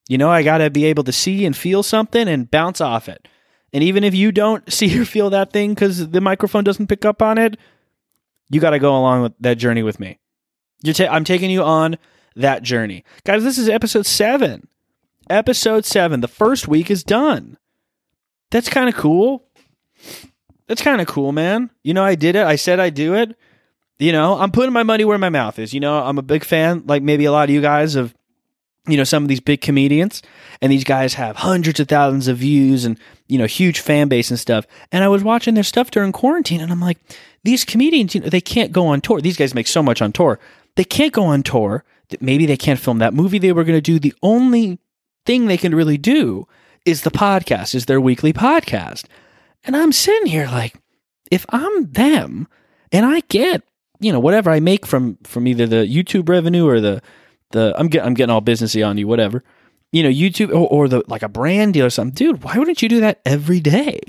You 0.08 0.16
know, 0.16 0.30
I 0.30 0.42
got 0.42 0.58
to 0.58 0.70
be 0.70 0.84
able 0.84 1.04
to 1.04 1.12
see 1.12 1.44
and 1.44 1.56
feel 1.56 1.82
something 1.82 2.28
and 2.28 2.50
bounce 2.50 2.80
off 2.80 3.08
it. 3.08 3.26
And 3.72 3.82
even 3.82 4.04
if 4.04 4.14
you 4.14 4.30
don't 4.30 4.72
see 4.72 4.98
or 4.98 5.04
feel 5.04 5.28
that 5.30 5.52
thing 5.52 5.74
because 5.74 6.10
the 6.10 6.20
microphone 6.20 6.64
doesn't 6.64 6.86
pick 6.86 7.04
up 7.04 7.20
on 7.20 7.36
it, 7.36 7.56
you 8.50 8.60
got 8.60 8.70
to 8.70 8.78
go 8.78 8.96
along 8.96 9.22
with 9.22 9.32
that 9.40 9.58
journey 9.58 9.82
with 9.82 9.98
me. 9.98 10.18
Ta- 10.84 11.08
I'm 11.10 11.24
taking 11.24 11.50
you 11.50 11.62
on 11.62 11.96
that 12.36 12.62
journey, 12.62 13.04
guys. 13.24 13.42
This 13.42 13.58
is 13.58 13.68
episode 13.68 14.06
seven. 14.06 14.68
Episode 15.28 15.84
seven. 15.84 16.20
The 16.20 16.28
first 16.28 16.68
week 16.68 16.90
is 16.90 17.02
done. 17.02 17.56
That's 18.50 18.68
kind 18.68 18.88
of 18.88 18.94
cool. 18.94 19.48
That's 20.66 20.82
kind 20.82 21.00
of 21.00 21.06
cool, 21.06 21.32
man. 21.32 21.70
You 21.82 21.94
know, 21.94 22.04
I 22.04 22.14
did 22.14 22.36
it. 22.36 22.46
I 22.46 22.56
said 22.56 22.80
I'd 22.80 22.94
do 22.94 23.14
it. 23.14 23.36
You 23.98 24.12
know, 24.12 24.38
I'm 24.38 24.50
putting 24.50 24.72
my 24.72 24.82
money 24.82 25.04
where 25.04 25.18
my 25.18 25.28
mouth 25.28 25.58
is. 25.58 25.72
You 25.72 25.80
know, 25.80 26.02
I'm 26.02 26.18
a 26.18 26.22
big 26.22 26.44
fan, 26.44 26.82
like 26.86 27.02
maybe 27.02 27.26
a 27.26 27.32
lot 27.32 27.48
of 27.48 27.54
you 27.54 27.60
guys, 27.60 27.94
of, 27.94 28.14
you 28.88 28.96
know, 28.96 29.04
some 29.04 29.22
of 29.22 29.28
these 29.28 29.40
big 29.40 29.60
comedians. 29.60 30.22
And 30.60 30.72
these 30.72 30.84
guys 30.84 31.14
have 31.14 31.36
hundreds 31.36 31.80
of 31.80 31.88
thousands 31.88 32.28
of 32.28 32.38
views 32.38 32.84
and, 32.84 32.98
you 33.28 33.38
know, 33.38 33.46
huge 33.46 33.80
fan 33.80 34.08
base 34.08 34.30
and 34.30 34.38
stuff. 34.40 34.66
And 34.90 35.04
I 35.04 35.08
was 35.08 35.22
watching 35.22 35.54
their 35.54 35.62
stuff 35.62 35.90
during 35.90 36.12
quarantine 36.12 36.60
and 36.60 36.72
I'm 36.72 36.80
like, 36.80 36.98
these 37.44 37.64
comedians, 37.64 38.14
you 38.14 38.22
know, 38.22 38.28
they 38.28 38.40
can't 38.40 38.72
go 38.72 38.86
on 38.86 39.00
tour. 39.00 39.20
These 39.20 39.36
guys 39.36 39.54
make 39.54 39.68
so 39.68 39.82
much 39.82 40.02
on 40.02 40.12
tour. 40.12 40.40
They 40.76 40.84
can't 40.84 41.12
go 41.12 41.24
on 41.24 41.42
tour. 41.42 41.84
Maybe 42.20 42.46
they 42.46 42.56
can't 42.56 42.80
film 42.80 42.98
that 42.98 43.14
movie 43.14 43.38
they 43.38 43.52
were 43.52 43.64
going 43.64 43.76
to 43.76 43.80
do. 43.80 43.98
The 43.98 44.14
only 44.22 44.78
thing 45.24 45.46
they 45.46 45.56
can 45.56 45.74
really 45.74 45.98
do 45.98 46.48
is 46.84 47.02
the 47.02 47.10
podcast, 47.10 47.74
is 47.74 47.86
their 47.86 48.00
weekly 48.00 48.32
podcast. 48.32 49.04
And 49.64 49.76
I'm 49.76 49.92
sitting 49.92 50.26
here 50.26 50.46
like, 50.46 50.76
if 51.30 51.46
I'm 51.48 51.90
them 51.92 52.48
and 52.92 53.06
I 53.06 53.20
get, 53.28 53.62
you 54.00 54.12
know, 54.12 54.20
whatever 54.20 54.50
I 54.50 54.60
make 54.60 54.86
from 54.86 55.18
from 55.24 55.46
either 55.46 55.66
the 55.66 55.86
YouTube 55.86 56.28
revenue 56.28 56.66
or 56.66 56.80
the 56.80 57.02
the 57.50 57.74
I'm 57.76 57.88
getting 57.88 58.06
I'm 58.06 58.14
getting 58.14 58.30
all 58.30 58.42
businessy 58.42 58.86
on 58.86 58.98
you, 58.98 59.06
whatever. 59.06 59.42
You 59.92 60.02
know, 60.02 60.10
YouTube 60.10 60.50
or, 60.50 60.68
or 60.68 60.88
the 60.88 61.02
like 61.06 61.22
a 61.22 61.28
brand 61.28 61.74
deal 61.74 61.86
or 61.86 61.90
something. 61.90 62.14
Dude, 62.14 62.42
why 62.42 62.58
wouldn't 62.58 62.82
you 62.82 62.88
do 62.88 63.00
that 63.00 63.20
every 63.24 63.60
day? 63.60 64.00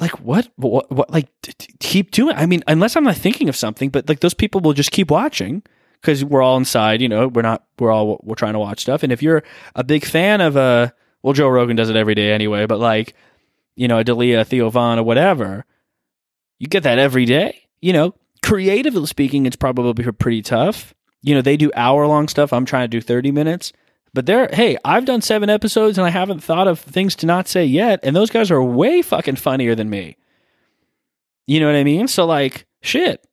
Like 0.00 0.20
what? 0.20 0.48
What? 0.56 0.90
what 0.90 1.10
like 1.10 1.28
t- 1.42 1.52
t- 1.58 1.74
keep 1.80 2.10
doing? 2.10 2.34
I 2.36 2.46
mean, 2.46 2.62
unless 2.66 2.96
I'm 2.96 3.04
not 3.04 3.16
thinking 3.16 3.48
of 3.48 3.56
something, 3.56 3.90
but 3.90 4.08
like 4.08 4.20
those 4.20 4.34
people 4.34 4.60
will 4.60 4.72
just 4.72 4.90
keep 4.90 5.10
watching 5.10 5.62
because 6.00 6.24
we're 6.24 6.42
all 6.42 6.56
inside. 6.56 7.00
You 7.00 7.08
know, 7.08 7.28
we're 7.28 7.42
not. 7.42 7.64
We're 7.78 7.90
all 7.90 8.20
we're 8.22 8.34
trying 8.34 8.54
to 8.54 8.58
watch 8.58 8.80
stuff. 8.80 9.02
And 9.02 9.12
if 9.12 9.22
you're 9.22 9.42
a 9.74 9.84
big 9.84 10.04
fan 10.04 10.40
of 10.40 10.56
a, 10.56 10.60
uh, 10.60 10.88
well, 11.22 11.34
Joe 11.34 11.48
Rogan 11.48 11.76
does 11.76 11.90
it 11.90 11.96
every 11.96 12.14
day 12.14 12.32
anyway. 12.32 12.66
But 12.66 12.78
like 12.78 13.14
you 13.78 13.86
know, 13.86 14.00
a 14.00 14.04
Dalia, 14.04 14.70
Von, 14.70 14.98
or 14.98 15.04
whatever, 15.04 15.64
you 16.58 16.66
get 16.66 16.82
that 16.82 16.98
every 16.98 17.24
day. 17.24 17.62
You 17.80 17.92
know, 17.92 18.14
creatively 18.42 19.06
speaking, 19.06 19.46
it's 19.46 19.54
probably 19.54 20.04
pretty 20.12 20.42
tough. 20.42 20.94
You 21.22 21.36
know, 21.36 21.42
they 21.42 21.56
do 21.56 21.70
hour 21.76 22.04
long 22.08 22.26
stuff. 22.26 22.52
I'm 22.52 22.64
trying 22.64 22.84
to 22.84 22.88
do 22.88 23.00
30 23.00 23.30
minutes. 23.30 23.72
But 24.12 24.26
they're, 24.26 24.48
hey, 24.52 24.76
I've 24.84 25.04
done 25.04 25.22
seven 25.22 25.48
episodes 25.48 25.96
and 25.96 26.04
I 26.04 26.10
haven't 26.10 26.42
thought 26.42 26.66
of 26.66 26.80
things 26.80 27.14
to 27.16 27.26
not 27.26 27.46
say 27.46 27.64
yet. 27.64 28.00
And 28.02 28.16
those 28.16 28.30
guys 28.30 28.50
are 28.50 28.62
way 28.62 29.00
fucking 29.00 29.36
funnier 29.36 29.76
than 29.76 29.88
me. 29.88 30.16
You 31.46 31.60
know 31.60 31.66
what 31.66 31.76
I 31.76 31.84
mean? 31.84 32.08
So, 32.08 32.26
like, 32.26 32.66
shit. 32.82 33.24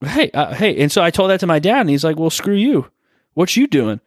Hey, 0.00 0.30
uh, 0.32 0.54
hey. 0.54 0.80
And 0.80 0.92
so 0.92 1.02
I 1.02 1.10
told 1.10 1.30
that 1.30 1.40
to 1.40 1.46
my 1.46 1.58
dad, 1.58 1.80
and 1.80 1.90
he's 1.90 2.04
like, 2.04 2.18
well, 2.18 2.30
screw 2.30 2.54
you. 2.54 2.88
What 3.32 3.56
you 3.56 3.66
doing? 3.66 4.00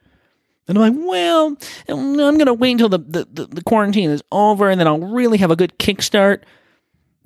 And 0.68 0.78
I'm 0.78 0.96
like, 0.96 1.08
well, 1.08 1.58
I'm 1.88 2.16
going 2.16 2.46
to 2.46 2.54
wait 2.54 2.72
until 2.72 2.90
the, 2.90 3.00
the, 3.00 3.48
the, 3.48 3.64
quarantine 3.64 4.10
is 4.10 4.22
over 4.32 4.70
and 4.70 4.80
then 4.80 4.88
I'll 4.88 5.00
really 5.00 5.38
have 5.38 5.52
a 5.52 5.56
good 5.56 5.80
kickstart. 5.80 6.42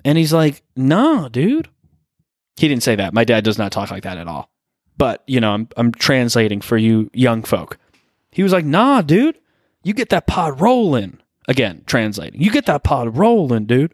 And 0.04 0.16
he's 0.16 0.32
like, 0.32 0.62
no, 0.76 1.28
dude. 1.28 1.68
He 2.56 2.68
didn't 2.68 2.84
say 2.84 2.94
that. 2.96 3.12
My 3.12 3.24
dad 3.24 3.42
does 3.42 3.58
not 3.58 3.72
talk 3.72 3.90
like 3.90 4.04
that 4.04 4.18
at 4.18 4.28
all. 4.28 4.48
But, 4.96 5.24
you 5.26 5.40
know, 5.40 5.52
I'm, 5.52 5.68
I'm 5.76 5.90
translating 5.92 6.60
for 6.60 6.76
you 6.76 7.10
young 7.12 7.42
folk. 7.42 7.78
He 8.30 8.42
was 8.42 8.52
like, 8.52 8.64
nah, 8.64 9.02
dude, 9.02 9.38
you 9.82 9.92
get 9.92 10.10
that 10.10 10.26
pod 10.26 10.60
rolling. 10.60 11.18
Again, 11.48 11.82
translating. 11.86 12.40
You 12.40 12.50
get 12.50 12.66
that 12.66 12.84
pod 12.84 13.16
rolling, 13.16 13.66
dude. 13.66 13.92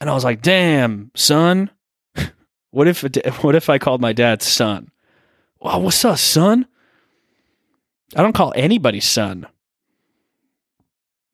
And 0.00 0.10
I 0.10 0.14
was 0.14 0.24
like, 0.24 0.42
damn, 0.42 1.12
son. 1.14 1.70
what 2.70 2.88
if 2.88 3.02
what 3.42 3.54
if 3.54 3.70
I 3.70 3.78
called 3.78 4.00
my 4.00 4.12
dad 4.12 4.42
son? 4.42 4.90
Well, 5.60 5.82
what's 5.82 6.04
up, 6.04 6.18
son? 6.18 6.66
I 8.14 8.22
don't 8.22 8.34
call 8.34 8.52
anybody 8.54 9.00
son. 9.00 9.46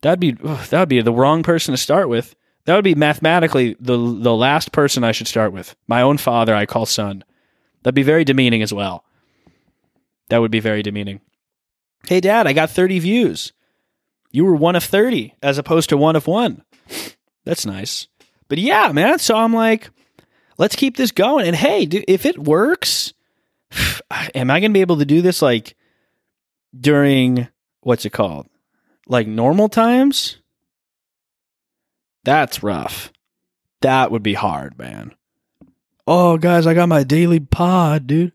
That'd 0.01 0.21
be 0.21 0.33
that 0.33 0.73
would 0.73 0.89
be 0.89 1.01
the 1.01 1.13
wrong 1.13 1.43
person 1.43 1.73
to 1.73 1.79
start 1.79 2.09
with. 2.09 2.35
That 2.65 2.75
would 2.75 2.85
be 2.85 2.95
mathematically 2.95 3.77
the 3.81 3.97
the 3.97 4.35
last 4.35 4.73
person 4.73 5.05
I 5.05 5.13
should 5.13 5.29
start 5.29 5.53
with. 5.53 5.77
My 5.87 6.03
own 6.03 6.19
father 6.19 6.55
I 6.55 6.67
call 6.67 6.87
son. 6.87 7.25
That'd 7.83 7.95
be 7.95 8.03
very 8.03 8.25
demeaning 8.25 8.63
as 8.63 8.73
well. 8.73 9.05
That 10.29 10.41
would 10.41 10.51
be 10.51 10.61
very 10.61 10.83
demeaning. 10.83 11.21
Hey, 12.07 12.21
dad, 12.21 12.47
I 12.47 12.53
got 12.53 12.71
30 12.71 12.99
views. 13.01 13.53
You 14.31 14.45
were 14.45 14.55
one 14.55 14.77
of 14.77 14.85
30 14.85 15.35
as 15.43 15.59
opposed 15.59 15.89
to 15.91 15.97
one 15.97 16.17
of 16.17 16.27
one. 16.27 16.65
That's 17.45 17.67
nice. 17.67 18.09
But 18.49 18.59
yeah, 18.59 18.93
man. 18.93 19.19
So 19.19 19.37
I'm 19.37 19.53
like, 19.53 19.91
let's 20.59 20.77
keep 20.77 20.97
this 20.97 21.13
going. 21.13 21.47
And 21.47 21.57
hey, 21.57 21.83
if 22.09 22.25
it 22.25 22.39
works, 22.39 23.13
am 24.35 24.51
I 24.51 24.61
going 24.61 24.71
to 24.71 24.75
be 24.75 24.81
able 24.81 24.99
to 24.99 25.05
do 25.05 25.23
this 25.23 25.43
like 25.43 25.77
during 26.79 27.49
what's 27.81 28.05
it 28.05 28.11
called? 28.11 28.49
Like 29.09 29.27
normal 29.27 29.69
times? 29.69 30.39
That's 32.25 32.63
rough. 32.63 33.13
That 33.81 34.11
would 34.11 34.23
be 34.23 34.35
hard, 34.35 34.79
man. 34.79 35.13
Oh, 36.07 36.37
guys, 36.37 36.67
I 36.67 36.75
got 36.75 36.89
my 36.89 37.05
daily 37.05 37.41
pod, 37.41 38.07
dude. 38.07 38.33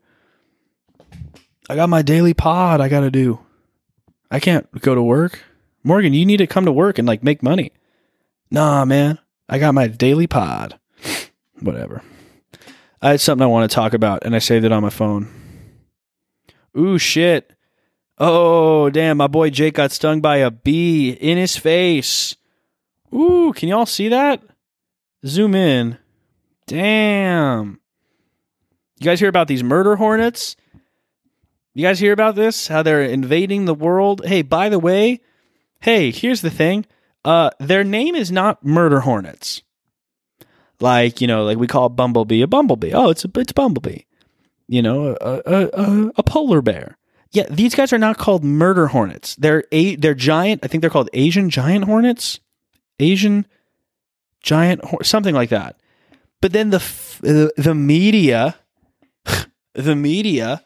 I 1.70 1.76
got 1.76 1.90
my 1.90 2.02
daily 2.02 2.34
pod 2.34 2.80
I 2.80 2.90
got 2.90 3.02
to 3.02 3.12
do. 3.12 3.40
I 4.32 4.40
can't 4.40 4.70
go 4.82 4.96
to 4.96 5.02
work. 5.02 5.44
Morgan, 5.84 6.14
you 6.14 6.26
need 6.26 6.38
to 6.38 6.48
come 6.48 6.66
to 6.66 6.72
work 6.72 6.98
and 6.98 7.08
like 7.08 7.24
make 7.24 7.44
money. 7.44 7.72
Nah, 8.52 8.86
man. 8.86 9.20
I 9.50 9.60
got 9.60 9.74
my 9.74 9.88
daily 9.88 10.28
pod. 10.28 10.80
Whatever. 11.60 12.04
I 13.02 13.12
had 13.12 13.22
something 13.22 13.44
I 13.44 13.48
want 13.48 13.70
to 13.70 13.76
talk 13.76 13.94
about 13.94 14.26
and 14.26 14.36
I 14.36 14.40
saved 14.40 14.66
it 14.66 14.72
on 14.72 14.82
my 14.82 14.90
phone. 14.90 15.30
Ooh, 16.78 16.98
shit. 16.98 17.54
Oh, 18.18 18.90
damn. 18.90 19.18
My 19.18 19.28
boy 19.28 19.50
Jake 19.50 19.76
got 19.76 19.92
stung 19.92 20.22
by 20.22 20.38
a 20.38 20.52
bee 20.52 21.12
in 21.12 21.38
his 21.38 21.58
face. 21.58 22.36
Ooh, 23.14 23.54
can 23.56 23.70
y'all 23.70 23.86
see 23.86 24.10
that? 24.10 24.42
Zoom 25.26 25.56
in. 25.56 25.98
Damn. 26.66 27.80
You 29.00 29.06
guys 29.06 29.20
hear 29.20 29.30
about 29.30 29.48
these 29.48 29.64
murder 29.64 29.96
hornets? 29.96 30.56
You 31.74 31.84
guys 31.84 32.00
hear 32.00 32.12
about 32.12 32.36
this? 32.36 32.68
How 32.68 32.82
they're 32.82 33.04
invading 33.04 33.66
the 33.66 33.76
world? 33.76 34.26
Hey, 34.26 34.42
by 34.42 34.70
the 34.70 34.80
way, 34.80 35.22
hey, 35.82 36.12
here's 36.12 36.42
the 36.42 36.50
thing. 36.50 36.86
Uh, 37.24 37.52
their 37.60 37.84
name 37.84 38.16
is 38.16 38.32
not 38.32 38.66
murder 38.66 39.02
hornets. 39.02 39.62
Like 40.80 41.22
you 41.22 41.28
know, 41.28 41.44
like 41.44 41.58
we 41.58 41.68
call 41.68 41.90
bumblebee 41.90 42.42
a 42.42 42.48
bumblebee. 42.48 42.94
Oh, 42.94 43.10
it's 43.10 43.26
a 43.26 43.32
it's 43.36 43.52
bumblebee. 43.52 44.02
You 44.68 44.82
know, 44.82 45.16
a 45.20 45.42
a, 45.46 45.68
a, 45.74 46.12
a 46.18 46.24
polar 46.24 46.62
bear. 46.62 46.98
Yeah, 47.38 47.46
these 47.52 47.76
guys 47.76 47.94
are 47.94 48.00
not 48.00 48.18
called 48.18 48.44
murder 48.44 48.88
hornets. 48.88 49.36
They're 49.36 49.64
a 49.72 49.96
they're 49.96 50.16
giant. 50.16 50.62
I 50.64 50.68
think 50.68 50.82
they're 50.82 50.90
called 50.90 51.12
Asian 51.14 51.52
giant 51.52 51.86
hornets. 51.86 52.40
Asian 53.00 53.46
giant 54.42 54.82
something 55.04 55.36
like 55.36 55.50
that. 55.50 55.80
But 56.42 56.52
then 56.52 56.72
the 56.72 56.80
the, 57.22 57.54
the 57.56 57.76
media, 57.76 58.56
the 59.74 59.96
media, 59.96 60.64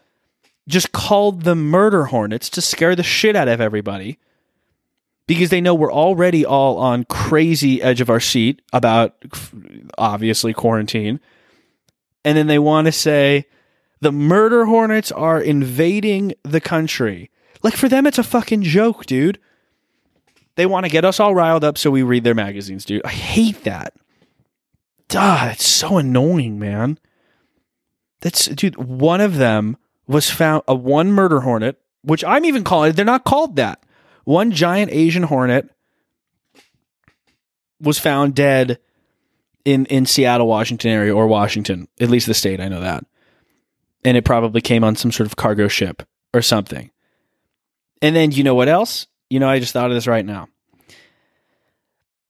just 0.66 0.94
called 0.94 1.42
them 1.42 1.70
murder 1.70 2.06
hornets 2.06 2.50
to 2.52 2.62
scare 2.62 2.96
the 2.96 3.04
shit 3.04 3.36
out 3.36 3.50
of 3.50 3.60
everybody 3.60 4.18
because 5.28 5.50
they 5.50 5.60
know 5.60 5.76
we're 5.76 5.92
already 5.92 6.46
all 6.46 6.78
on 6.78 7.04
crazy 7.04 7.82
edge 7.82 8.00
of 8.00 8.10
our 8.10 8.22
seat 8.22 8.62
about 8.72 9.22
obviously 9.98 10.54
quarantine. 10.54 11.20
And 12.24 12.38
then 12.38 12.48
they 12.48 12.60
want 12.60 12.86
to 12.86 12.94
say 12.94 13.48
the 14.02 14.12
murder 14.12 14.66
hornets 14.66 15.12
are 15.12 15.40
invading 15.40 16.34
the 16.44 16.60
country. 16.60 17.30
Like 17.64 17.76
for 17.76 17.88
them, 17.88 18.08
it's 18.08 18.18
a 18.18 18.24
fucking 18.24 18.64
joke, 18.64 19.06
dude. 19.06 19.40
They 20.56 20.66
want 20.66 20.86
to 20.86 20.92
get 20.92 21.06
us 21.06 21.20
all 21.20 21.34
riled 21.34 21.64
up 21.64 21.78
so 21.78 21.92
we 21.92 22.04
read 22.04 22.24
their 22.24 22.36
magazines, 22.36 22.84
dude. 22.84 23.06
I 23.06 23.10
hate 23.10 23.64
that. 23.64 23.94
Duh, 25.08 25.50
it's 25.52 25.68
so 25.68 25.98
annoying, 25.98 26.58
man. 26.60 27.00
That's 28.22 28.48
dude, 28.48 28.78
one 28.78 29.22
of 29.22 29.38
them 29.38 29.78
was 30.08 30.30
found 30.30 30.64
a 30.68 30.76
one 30.76 31.12
murder 31.12 31.42
hornet, 31.42 31.80
which 32.04 32.24
I'm 32.24 32.46
even 32.46 32.64
calling 32.64 32.94
they're 32.94 33.06
not 33.06 33.24
called 33.24 33.56
that. 33.56 33.84
One 34.24 34.52
giant 34.52 34.92
Asian 34.92 35.24
hornet 35.24 35.70
was 37.80 38.00
found 38.00 38.36
dead 38.36 38.80
in 39.64 39.86
in 39.88 40.06
Seattle, 40.06 40.48
Washington 40.48 40.92
area 40.92 41.16
or 41.16 41.28
Washington, 41.28 41.88
at 42.00 42.10
least 42.10 42.28
the 42.28 42.34
state, 42.34 42.60
I 42.60 42.68
know 42.68 42.82
that. 42.82 43.06
And 44.04 44.18
it 44.18 44.26
probably 44.26 44.62
came 44.62 44.84
on 44.84 44.96
some 44.96 45.12
sort 45.12 45.28
of 45.28 45.36
cargo 45.36 45.68
ship 45.68 46.04
or 46.34 46.42
something. 46.42 46.92
And 48.02 48.16
then 48.16 48.32
you 48.32 48.44
know 48.44 48.56
what 48.56 48.70
else? 48.70 49.08
You 49.30 49.40
know, 49.40 49.50
I 49.50 49.60
just 49.60 49.74
thought 49.74 49.92
of 49.92 49.96
this 49.96 50.08
right 50.08 50.26
now. 50.26 50.48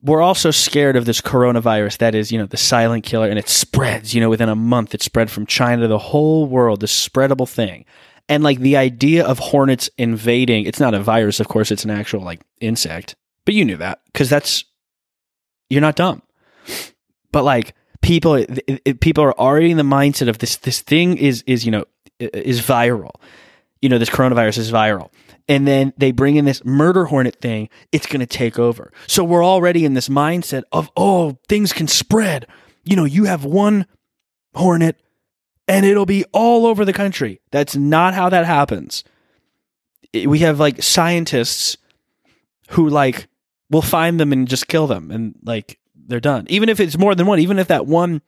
We're 0.03 0.21
also 0.21 0.49
scared 0.51 0.95
of 0.95 1.05
this 1.05 1.21
coronavirus 1.21 1.99
that 1.99 2.15
is, 2.15 2.31
you 2.31 2.39
know, 2.39 2.47
the 2.47 2.57
silent 2.57 3.03
killer 3.03 3.29
and 3.29 3.37
it 3.37 3.47
spreads, 3.47 4.13
you 4.13 4.19
know, 4.19 4.29
within 4.29 4.49
a 4.49 4.55
month 4.55 4.95
it 4.95 5.01
spread 5.01 5.29
from 5.29 5.45
China 5.45 5.83
to 5.83 5.87
the 5.87 5.99
whole 5.99 6.47
world, 6.47 6.81
this 6.81 7.07
spreadable 7.07 7.47
thing. 7.47 7.85
And 8.27 8.43
like 8.43 8.59
the 8.59 8.77
idea 8.77 9.25
of 9.25 9.39
hornets 9.39 9.89
invading, 9.97 10.65
it's 10.65 10.79
not 10.79 10.93
a 10.93 10.99
virus, 10.99 11.39
of 11.39 11.47
course, 11.47 11.71
it's 11.71 11.85
an 11.85 11.91
actual 11.91 12.21
like 12.21 12.41
insect. 12.59 13.15
But 13.45 13.53
you 13.53 13.63
knew 13.63 13.77
that 13.77 14.01
because 14.05 14.29
that's 14.29 14.65
you're 15.69 15.81
not 15.81 15.95
dumb. 15.95 16.21
But 17.31 17.43
like 17.43 17.75
people 18.01 18.35
it, 18.35 18.81
it, 18.85 18.99
people 18.99 19.23
are 19.23 19.37
already 19.39 19.71
in 19.71 19.77
the 19.77 19.83
mindset 19.83 20.27
of 20.27 20.39
this 20.39 20.57
this 20.57 20.81
thing 20.81 21.17
is 21.17 21.43
is 21.47 21.65
you 21.65 21.71
know 21.71 21.85
is 22.21 22.61
viral. 22.61 23.15
You 23.81 23.89
know, 23.89 23.97
this 23.97 24.09
coronavirus 24.09 24.59
is 24.59 24.71
viral. 24.71 25.09
And 25.47 25.67
then 25.67 25.93
they 25.97 26.11
bring 26.11 26.35
in 26.35 26.45
this 26.45 26.63
murder 26.63 27.05
hornet 27.05 27.37
thing, 27.41 27.69
it's 27.91 28.05
going 28.05 28.19
to 28.19 28.25
take 28.25 28.59
over. 28.59 28.93
So 29.07 29.23
we're 29.23 29.43
already 29.43 29.85
in 29.85 29.95
this 29.95 30.07
mindset 30.07 30.63
of, 30.71 30.89
oh, 30.95 31.39
things 31.49 31.73
can 31.73 31.87
spread. 31.87 32.47
You 32.83 32.95
know, 32.95 33.05
you 33.05 33.25
have 33.25 33.43
one 33.43 33.87
hornet 34.53 35.01
and 35.67 35.85
it'll 35.85 36.05
be 36.05 36.25
all 36.31 36.67
over 36.67 36.85
the 36.85 36.93
country. 36.93 37.41
That's 37.51 37.75
not 37.75 38.13
how 38.13 38.29
that 38.29 38.45
happens. 38.45 39.03
We 40.13 40.39
have 40.39 40.59
like 40.59 40.83
scientists 40.83 41.77
who 42.69 42.87
like 42.87 43.27
will 43.69 43.81
find 43.81 44.19
them 44.19 44.31
and 44.31 44.47
just 44.47 44.67
kill 44.67 44.85
them 44.85 45.09
and 45.09 45.35
like 45.43 45.79
they're 46.11 46.19
done. 46.19 46.45
Even 46.49 46.69
if 46.69 46.79
it's 46.79 46.97
more 46.97 47.15
than 47.15 47.25
one, 47.25 47.39
even 47.39 47.57
if 47.57 47.67
that 47.67 47.87
one 47.87 48.21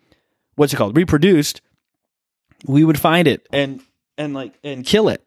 what's 0.56 0.74
it 0.74 0.78
called, 0.78 0.98
reproduced, 0.98 1.62
we 2.66 2.84
would 2.84 3.00
find 3.00 3.28
it 3.28 3.48
and 3.52 3.82
and 4.18 4.34
like 4.34 4.54
and 4.64 4.86
kill 4.86 5.10
it. 5.10 5.26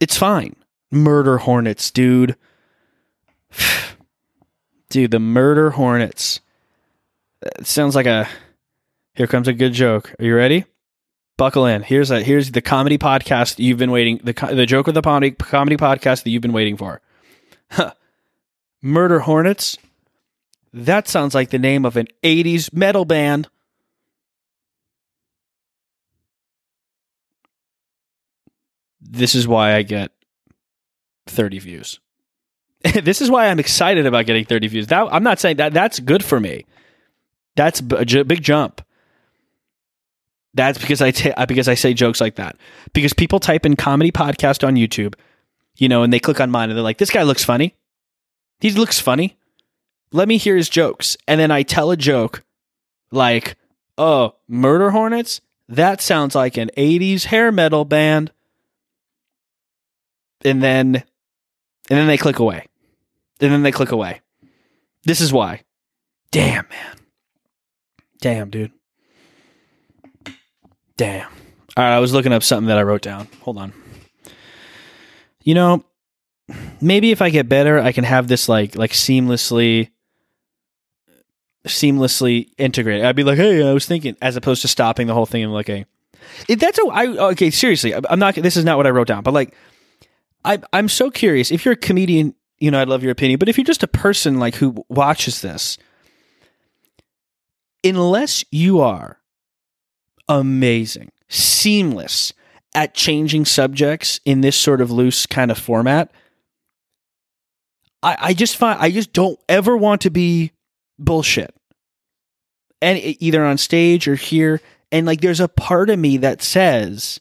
It's 0.00 0.16
fine. 0.16 0.56
Murder 0.90 1.38
hornets, 1.38 1.90
dude. 1.90 2.36
dude, 4.90 5.10
the 5.10 5.18
murder 5.18 5.70
hornets. 5.70 6.40
It 7.42 7.66
sounds 7.66 7.94
like 7.94 8.06
a 8.06 8.28
here 9.14 9.26
comes 9.26 9.48
a 9.48 9.52
good 9.52 9.72
joke. 9.72 10.14
Are 10.18 10.24
you 10.24 10.34
ready? 10.34 10.64
Buckle 11.36 11.66
in. 11.66 11.82
Here's 11.82 12.10
a 12.10 12.22
here's 12.22 12.50
the 12.52 12.62
comedy 12.62 12.98
podcast 12.98 13.58
you've 13.58 13.78
been 13.78 13.90
waiting 13.90 14.20
the 14.24 14.32
the 14.32 14.66
joke 14.66 14.88
of 14.88 14.94
the 14.94 15.02
comedy 15.02 15.32
comedy 15.32 15.76
podcast 15.76 16.24
that 16.24 16.30
you've 16.30 16.42
been 16.42 16.52
waiting 16.52 16.76
for. 16.76 17.00
Huh. 17.70 17.92
Murder 18.82 19.20
Hornets. 19.20 19.76
That 20.78 21.08
sounds 21.08 21.34
like 21.34 21.50
the 21.50 21.58
name 21.58 21.84
of 21.84 21.96
an 21.96 22.06
80s 22.22 22.72
metal 22.72 23.04
band. 23.04 23.48
This 29.00 29.34
is 29.34 29.48
why 29.48 29.74
I 29.74 29.82
get 29.82 30.12
30 31.26 31.58
views. 31.58 31.98
this 33.02 33.20
is 33.20 33.28
why 33.28 33.48
I'm 33.48 33.58
excited 33.58 34.06
about 34.06 34.26
getting 34.26 34.44
30 34.44 34.68
views. 34.68 34.86
That 34.86 35.08
I'm 35.10 35.24
not 35.24 35.40
saying 35.40 35.56
that 35.56 35.74
that's 35.74 35.98
good 35.98 36.24
for 36.24 36.38
me. 36.38 36.64
That's 37.56 37.80
a 37.80 38.24
big 38.24 38.42
jump. 38.42 38.80
That's 40.54 40.78
because 40.78 41.02
I 41.02 41.10
t- 41.10 41.32
uh, 41.32 41.46
because 41.46 41.66
I 41.66 41.74
say 41.74 41.92
jokes 41.92 42.20
like 42.20 42.36
that. 42.36 42.56
Because 42.92 43.12
people 43.12 43.40
type 43.40 43.66
in 43.66 43.74
comedy 43.74 44.12
podcast 44.12 44.64
on 44.64 44.76
YouTube, 44.76 45.14
you 45.76 45.88
know, 45.88 46.04
and 46.04 46.12
they 46.12 46.20
click 46.20 46.40
on 46.40 46.52
mine 46.52 46.70
and 46.70 46.76
they're 46.76 46.84
like, 46.84 46.98
"This 46.98 47.10
guy 47.10 47.24
looks 47.24 47.42
funny. 47.42 47.74
He 48.60 48.70
looks 48.70 49.00
funny. 49.00 49.36
Let 50.12 50.28
me 50.28 50.36
hear 50.36 50.56
his 50.56 50.68
jokes." 50.68 51.16
And 51.26 51.40
then 51.40 51.50
I 51.50 51.62
tell 51.62 51.90
a 51.90 51.96
joke 51.96 52.44
like, 53.10 53.56
"Oh, 53.96 54.36
Murder 54.48 54.90
Hornets? 54.90 55.40
That 55.68 56.00
sounds 56.00 56.34
like 56.34 56.56
an 56.56 56.70
80s 56.76 57.24
hair 57.24 57.52
metal 57.52 57.84
band." 57.84 58.32
And 60.44 60.62
then 60.62 61.04
and 61.90 61.98
then 61.98 62.06
they 62.06 62.18
click 62.18 62.38
away. 62.38 62.66
And 63.40 63.52
then 63.52 63.62
they 63.62 63.72
click 63.72 63.92
away. 63.92 64.20
This 65.04 65.20
is 65.20 65.32
why. 65.32 65.62
Damn, 66.30 66.66
man. 66.68 66.96
Damn, 68.20 68.50
dude. 68.50 68.72
Damn. 70.96 71.28
All 71.76 71.84
right, 71.84 71.94
I 71.94 72.00
was 72.00 72.12
looking 72.12 72.32
up 72.32 72.42
something 72.42 72.66
that 72.66 72.78
I 72.78 72.82
wrote 72.82 73.02
down. 73.02 73.28
Hold 73.42 73.58
on. 73.58 73.72
You 75.44 75.54
know, 75.54 75.84
maybe 76.80 77.12
if 77.12 77.22
I 77.22 77.30
get 77.30 77.48
better, 77.48 77.78
I 77.78 77.92
can 77.92 78.04
have 78.04 78.28
this 78.28 78.48
like 78.48 78.76
like 78.76 78.90
seamlessly 78.90 79.90
seamlessly 81.68 82.50
integrate. 82.58 83.04
I'd 83.04 83.16
be 83.16 83.24
like, 83.24 83.38
"Hey, 83.38 83.66
I 83.68 83.72
was 83.72 83.86
thinking," 83.86 84.16
as 84.20 84.36
opposed 84.36 84.62
to 84.62 84.68
stopping 84.68 85.06
the 85.06 85.14
whole 85.14 85.26
thing 85.26 85.42
and 85.42 85.52
like, 85.52 85.68
"Hey, 85.68 85.86
that's 86.48 86.78
a 86.78 86.86
I 86.86 87.06
okay." 87.32 87.50
Seriously, 87.50 87.94
I'm 87.94 88.18
not. 88.18 88.34
This 88.34 88.56
is 88.56 88.64
not 88.64 88.76
what 88.76 88.86
I 88.86 88.90
wrote 88.90 89.08
down, 89.08 89.22
but 89.22 89.34
like, 89.34 89.54
I 90.44 90.58
I'm 90.72 90.88
so 90.88 91.10
curious. 91.10 91.50
If 91.50 91.64
you're 91.64 91.74
a 91.74 91.76
comedian, 91.76 92.34
you 92.58 92.70
know, 92.70 92.80
I'd 92.80 92.88
love 92.88 93.02
your 93.02 93.12
opinion. 93.12 93.38
But 93.38 93.48
if 93.48 93.56
you're 93.56 93.64
just 93.64 93.82
a 93.82 93.88
person 93.88 94.38
like 94.38 94.56
who 94.56 94.84
watches 94.88 95.40
this, 95.40 95.78
unless 97.84 98.44
you 98.50 98.80
are 98.80 99.18
amazing, 100.28 101.10
seamless, 101.28 102.32
at 102.74 102.94
changing 102.94 103.44
subjects 103.44 104.20
in 104.24 104.40
this 104.40 104.56
sort 104.56 104.80
of 104.80 104.90
loose 104.90 105.26
kind 105.26 105.50
of 105.50 105.58
format. 105.58 106.10
I, 108.02 108.16
I 108.20 108.34
just 108.34 108.56
find 108.56 108.78
I 108.80 108.90
just 108.90 109.12
don't 109.12 109.38
ever 109.48 109.76
want 109.76 110.02
to 110.02 110.10
be 110.10 110.52
bullshit. 110.98 111.54
And 112.80 112.98
either 113.02 113.44
on 113.44 113.58
stage 113.58 114.06
or 114.06 114.14
here. 114.14 114.60
And 114.92 115.06
like 115.06 115.20
there's 115.20 115.40
a 115.40 115.48
part 115.48 115.90
of 115.90 115.98
me 115.98 116.16
that 116.18 116.42
says, 116.42 117.20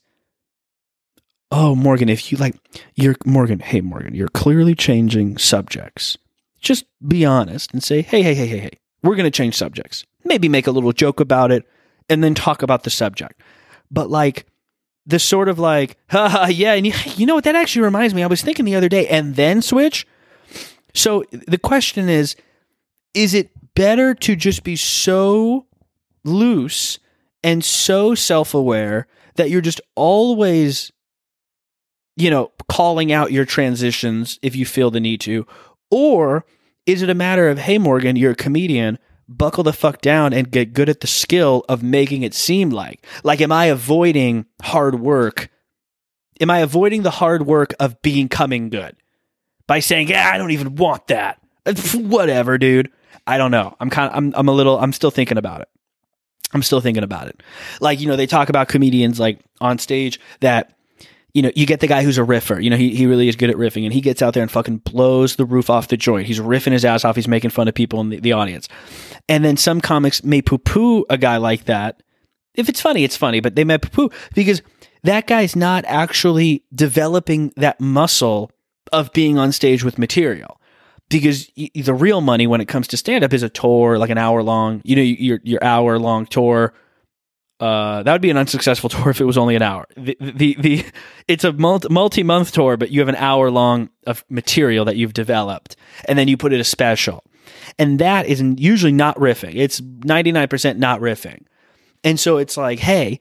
Oh, 1.52 1.76
Morgan, 1.76 2.10
if 2.10 2.32
you 2.32 2.38
like 2.38 2.56
you're 2.96 3.16
Morgan, 3.26 3.60
hey 3.60 3.82
Morgan, 3.82 4.14
you're 4.14 4.28
clearly 4.28 4.76
changing 4.76 5.38
subjects. 5.38 6.18
Just 6.60 6.86
be 7.08 7.24
honest 7.24 7.72
and 7.72 7.82
say, 7.82 8.02
hey, 8.02 8.22
hey, 8.22 8.36
hey, 8.36 8.48
hey, 8.48 8.60
hey, 8.60 8.80
we're 9.02 9.16
gonna 9.16 9.32
change 9.32 9.56
subjects. 9.56 10.06
Maybe 10.26 10.50
make 10.50 10.68
a 10.68 10.72
little 10.72 10.92
joke 10.92 11.20
about 11.20 11.52
it 11.52 11.64
and 12.10 12.24
then 12.24 12.36
talk 12.36 12.62
about 12.62 12.84
the 12.84 12.90
subject. 12.90 13.42
But 13.90 14.10
like 14.10 14.46
the 15.06 15.20
sort 15.20 15.48
of 15.48 15.58
like, 15.58 15.98
haha, 16.10 16.48
yeah, 16.48 16.74
and 16.74 16.86
you, 16.86 16.94
you 17.16 17.26
know 17.26 17.36
what? 17.36 17.46
That 17.46 17.56
actually 17.56 17.84
reminds 17.84 18.14
me. 18.14 18.24
I 18.24 18.28
was 18.28 18.42
thinking 18.42 18.66
the 18.66 18.76
other 18.76 18.90
day, 18.90 19.08
and 19.08 19.36
then 19.36 19.62
switch. 19.62 20.06
So 20.94 21.24
the 21.32 21.58
question 21.58 22.10
is, 22.10 22.36
is 23.14 23.34
it 23.34 23.52
better 23.78 24.16
to 24.16 24.36
just 24.36 24.64
be 24.64 24.76
so 24.76 25.68
loose 26.26 26.98
and 27.44 27.64
so 27.64 28.16
self-aware 28.16 29.06
that 29.36 29.52
you're 29.52 29.62
just 29.62 29.80
always, 29.96 30.92
you 32.16 32.32
know, 32.32 32.52
calling 32.68 33.12
out 33.12 33.32
your 33.32 33.46
transitions 33.46 34.40
if 34.42 34.56
you 34.56 34.66
feel 34.66 34.90
the 34.90 35.00
need 35.00 35.22
to, 35.22 35.46
or 35.92 36.44
is 36.88 37.04
it 37.04 37.10
a 37.10 37.14
matter 37.14 37.50
of, 37.50 37.60
hey, 37.60 37.78
Morgan, 37.78 38.16
you're 38.16 38.32
a 38.32 38.36
comedian 38.36 38.98
buckle 39.28 39.64
the 39.64 39.74
fuck 39.74 40.02
down 40.02 40.34
and 40.34 40.50
get 40.52 40.74
good 40.74 40.90
at 40.90 41.02
the 41.02 41.08
skill 41.08 41.64
of 41.70 41.84
making 41.84 42.24
it 42.24 42.34
seem 42.34 42.72
like. 42.72 43.06
Like, 43.24 43.42
am 43.42 43.52
I 43.52 43.66
avoiding 43.66 44.46
hard 44.64 45.00
work? 45.00 45.50
Am 46.40 46.50
I 46.50 46.60
avoiding 46.60 47.04
the 47.04 47.12
hard 47.12 47.46
work 47.46 47.74
of 47.80 48.02
becoming 48.02 48.70
good 48.70 48.96
by 49.68 49.82
saying, 49.82 50.08
yeah, 50.08 50.32
I 50.34 50.38
don't 50.38 50.52
even 50.52 50.76
want 50.76 51.08
that? 51.08 51.40
Whatever, 51.94 52.58
dude. 52.58 52.90
I 53.26 53.38
don't 53.38 53.52
know. 53.52 53.76
I'm 53.80 53.90
kind 53.90 54.10
of, 54.10 54.18
I'm, 54.18 54.34
I'm 54.36 54.48
a 54.48 54.54
little, 54.54 54.80
I'm 54.80 54.94
still 54.94 55.12
thinking 55.12 55.38
about 55.38 55.62
it. 55.62 55.70
I'm 56.54 56.64
still 56.64 56.82
thinking 56.82 57.04
about 57.04 57.28
it. 57.28 57.42
Like, 57.82 58.00
you 58.00 58.08
know, 58.08 58.16
they 58.16 58.28
talk 58.28 58.50
about 58.50 58.70
comedians 58.70 59.20
like 59.20 59.40
on 59.60 59.80
stage 59.80 60.20
that 60.40 60.78
you 61.38 61.44
know, 61.44 61.52
you 61.56 61.68
get 61.68 61.82
the 61.82 61.88
guy 61.88 62.02
who's 62.02 62.18
a 62.18 62.24
riffer. 62.24 62.60
You 62.60 62.72
know, 62.72 62.78
he, 62.78 62.96
he 62.96 63.06
really 63.06 63.28
is 63.28 63.36
good 63.36 63.52
at 63.52 63.58
riffing 63.58 63.84
and 63.84 63.94
he 63.94 64.02
gets 64.02 64.24
out 64.24 64.34
there 64.34 64.42
and 64.42 64.52
fucking 64.52 64.78
blows 64.78 65.36
the 65.36 65.46
roof 65.46 65.70
off 65.70 65.88
the 65.88 65.96
joint. 65.96 66.26
He's 66.26 66.40
riffing 66.40 66.72
his 66.72 66.84
ass 66.84 67.06
off. 67.06 67.16
He's 67.16 67.28
making 67.28 67.52
fun 67.52 67.68
of 67.68 67.76
people 67.76 68.02
in 68.02 68.10
the, 68.10 68.20
the 68.20 68.32
audience. 68.32 68.68
And 69.30 69.46
then 69.46 69.56
some 69.56 69.80
comics 69.80 70.24
may 70.24 70.42
poo 70.42 70.58
poo 70.58 71.06
a 71.12 71.18
guy 71.18 71.38
like 71.38 71.66
that. 71.66 72.02
If 72.56 72.70
it's 72.70 72.82
funny, 72.82 73.04
it's 73.04 73.16
funny, 73.16 73.40
but 73.40 73.56
they 73.56 73.64
may 73.64 73.78
poo 73.78 74.10
poo 74.10 74.18
because 74.34 74.64
that 75.04 75.28
guy's 75.28 75.56
not 75.56 75.86
actually 75.86 76.64
developing 76.74 77.54
that 77.56 77.80
muscle 77.80 78.50
of 78.92 79.14
being 79.14 79.38
on 79.38 79.52
stage 79.52 79.84
with 79.84 80.00
material. 80.00 80.57
Because 81.10 81.50
the 81.56 81.94
real 81.94 82.20
money 82.20 82.48
when 82.48 82.60
it 82.60 82.68
comes 82.68 82.88
to 82.90 82.98
stand 82.98 83.24
up 83.24 83.34
is 83.34 83.42
a 83.42 83.50
tour, 83.50 83.98
like 83.98 84.10
an 84.10 84.18
hour 84.18 84.44
long, 84.44 84.82
you 84.84 84.96
know, 84.96 85.02
your, 85.02 85.40
your 85.44 85.64
hour 85.64 85.98
long 85.98 86.26
tour 86.26 86.74
uh, 87.60 88.04
that 88.04 88.12
would 88.12 88.22
be 88.22 88.30
an 88.30 88.38
unsuccessful 88.38 88.90
tour 88.90 89.10
if 89.10 89.22
it 89.22 89.26
was 89.26 89.38
only 89.38 89.56
an 89.56 89.62
hour. 89.62 89.88
The 89.96 90.18
the, 90.20 90.56
the 90.60 90.86
it's 91.28 91.44
a 91.44 91.54
multi 91.54 92.24
month 92.24 92.52
tour, 92.52 92.78
but 92.78 92.92
you 92.92 93.00
have 93.00 93.10
an 93.10 93.16
hour 93.16 93.50
long 93.50 93.90
of 94.06 94.24
material 94.30 94.86
that 94.86 94.96
you've 94.96 95.14
developed, 95.14 95.76
and 96.08 96.18
then 96.18 96.28
you 96.28 96.38
put 96.38 96.54
it 96.54 96.60
a 96.60 96.64
special, 96.64 97.24
and 97.80 98.00
that 98.00 98.28
is 98.28 98.42
usually 98.58 98.92
not 98.92 99.18
riffing. 99.18 99.56
It's 99.56 99.82
ninety 99.82 100.32
nine 100.32 100.48
percent 100.48 100.78
not 100.78 101.00
riffing, 101.00 101.46
and 102.04 102.20
so 102.20 102.38
it's 102.38 102.58
like, 102.58 102.80
hey, 102.80 103.20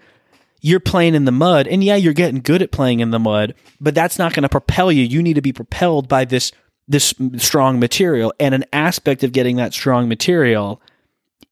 you're 0.60 0.80
playing 0.80 1.14
in 1.14 1.24
the 1.24 1.32
mud, 1.32 1.66
and 1.66 1.82
yeah, 1.82 1.96
you're 1.96 2.12
getting 2.12 2.40
good 2.40 2.60
at 2.60 2.72
playing 2.72 3.00
in 3.00 3.12
the 3.12 3.18
mud, 3.18 3.54
but 3.80 3.94
that's 3.94 4.18
not 4.18 4.34
going 4.34 4.42
to 4.42 4.48
propel 4.50 4.92
you. 4.92 5.02
You 5.02 5.22
need 5.22 5.34
to 5.34 5.42
be 5.42 5.52
propelled 5.52 6.08
by 6.08 6.26
this 6.26 6.52
this 6.88 7.14
strong 7.36 7.80
material, 7.80 8.32
and 8.38 8.54
an 8.54 8.64
aspect 8.72 9.24
of 9.24 9.32
getting 9.32 9.56
that 9.56 9.74
strong 9.74 10.08
material 10.08 10.80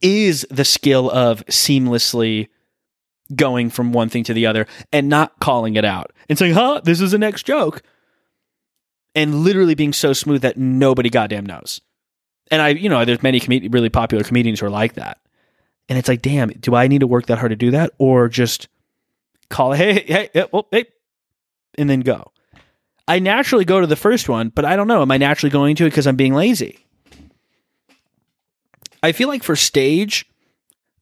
is 0.00 0.46
the 0.50 0.64
skill 0.64 1.10
of 1.10 1.44
seamlessly 1.46 2.48
going 3.34 3.70
from 3.70 3.92
one 3.92 4.08
thing 4.08 4.22
to 4.24 4.34
the 4.34 4.46
other 4.46 4.66
and 4.92 5.08
not 5.08 5.38
calling 5.40 5.76
it 5.76 5.84
out 5.84 6.12
and 6.28 6.38
saying, 6.38 6.54
huh, 6.54 6.80
this 6.84 7.00
is 7.00 7.12
the 7.12 7.18
next 7.18 7.44
joke. 7.44 7.82
And 9.14 9.42
literally 9.42 9.74
being 9.74 9.92
so 9.92 10.12
smooth 10.12 10.42
that 10.42 10.56
nobody 10.56 11.08
goddamn 11.08 11.46
knows. 11.46 11.80
And 12.50 12.60
I, 12.60 12.70
you 12.70 12.88
know, 12.88 13.04
there's 13.04 13.22
many 13.22 13.40
com- 13.40 13.68
really 13.70 13.88
popular 13.88 14.24
comedians 14.24 14.60
who 14.60 14.66
are 14.66 14.70
like 14.70 14.94
that. 14.94 15.18
And 15.88 15.98
it's 15.98 16.08
like, 16.08 16.22
damn, 16.22 16.50
do 16.50 16.74
I 16.74 16.88
need 16.88 17.00
to 17.00 17.06
work 17.06 17.26
that 17.26 17.38
hard 17.38 17.50
to 17.50 17.56
do 17.56 17.70
that? 17.70 17.92
Or 17.98 18.28
just 18.28 18.68
call, 19.48 19.72
hey, 19.72 20.04
hey, 20.06 20.30
hey, 20.32 20.46
well, 20.52 20.66
hey, 20.70 20.86
and 21.78 21.88
then 21.88 22.00
go. 22.00 22.32
I 23.06 23.18
naturally 23.18 23.64
go 23.64 23.80
to 23.80 23.86
the 23.86 23.96
first 23.96 24.28
one, 24.28 24.48
but 24.48 24.64
I 24.64 24.76
don't 24.76 24.88
know. 24.88 25.02
Am 25.02 25.10
I 25.10 25.18
naturally 25.18 25.50
going 25.50 25.76
to 25.76 25.84
it 25.84 25.90
because 25.90 26.06
I'm 26.06 26.16
being 26.16 26.34
lazy? 26.34 26.78
I 29.02 29.12
feel 29.12 29.28
like 29.28 29.42
for 29.42 29.56
stage, 29.56 30.26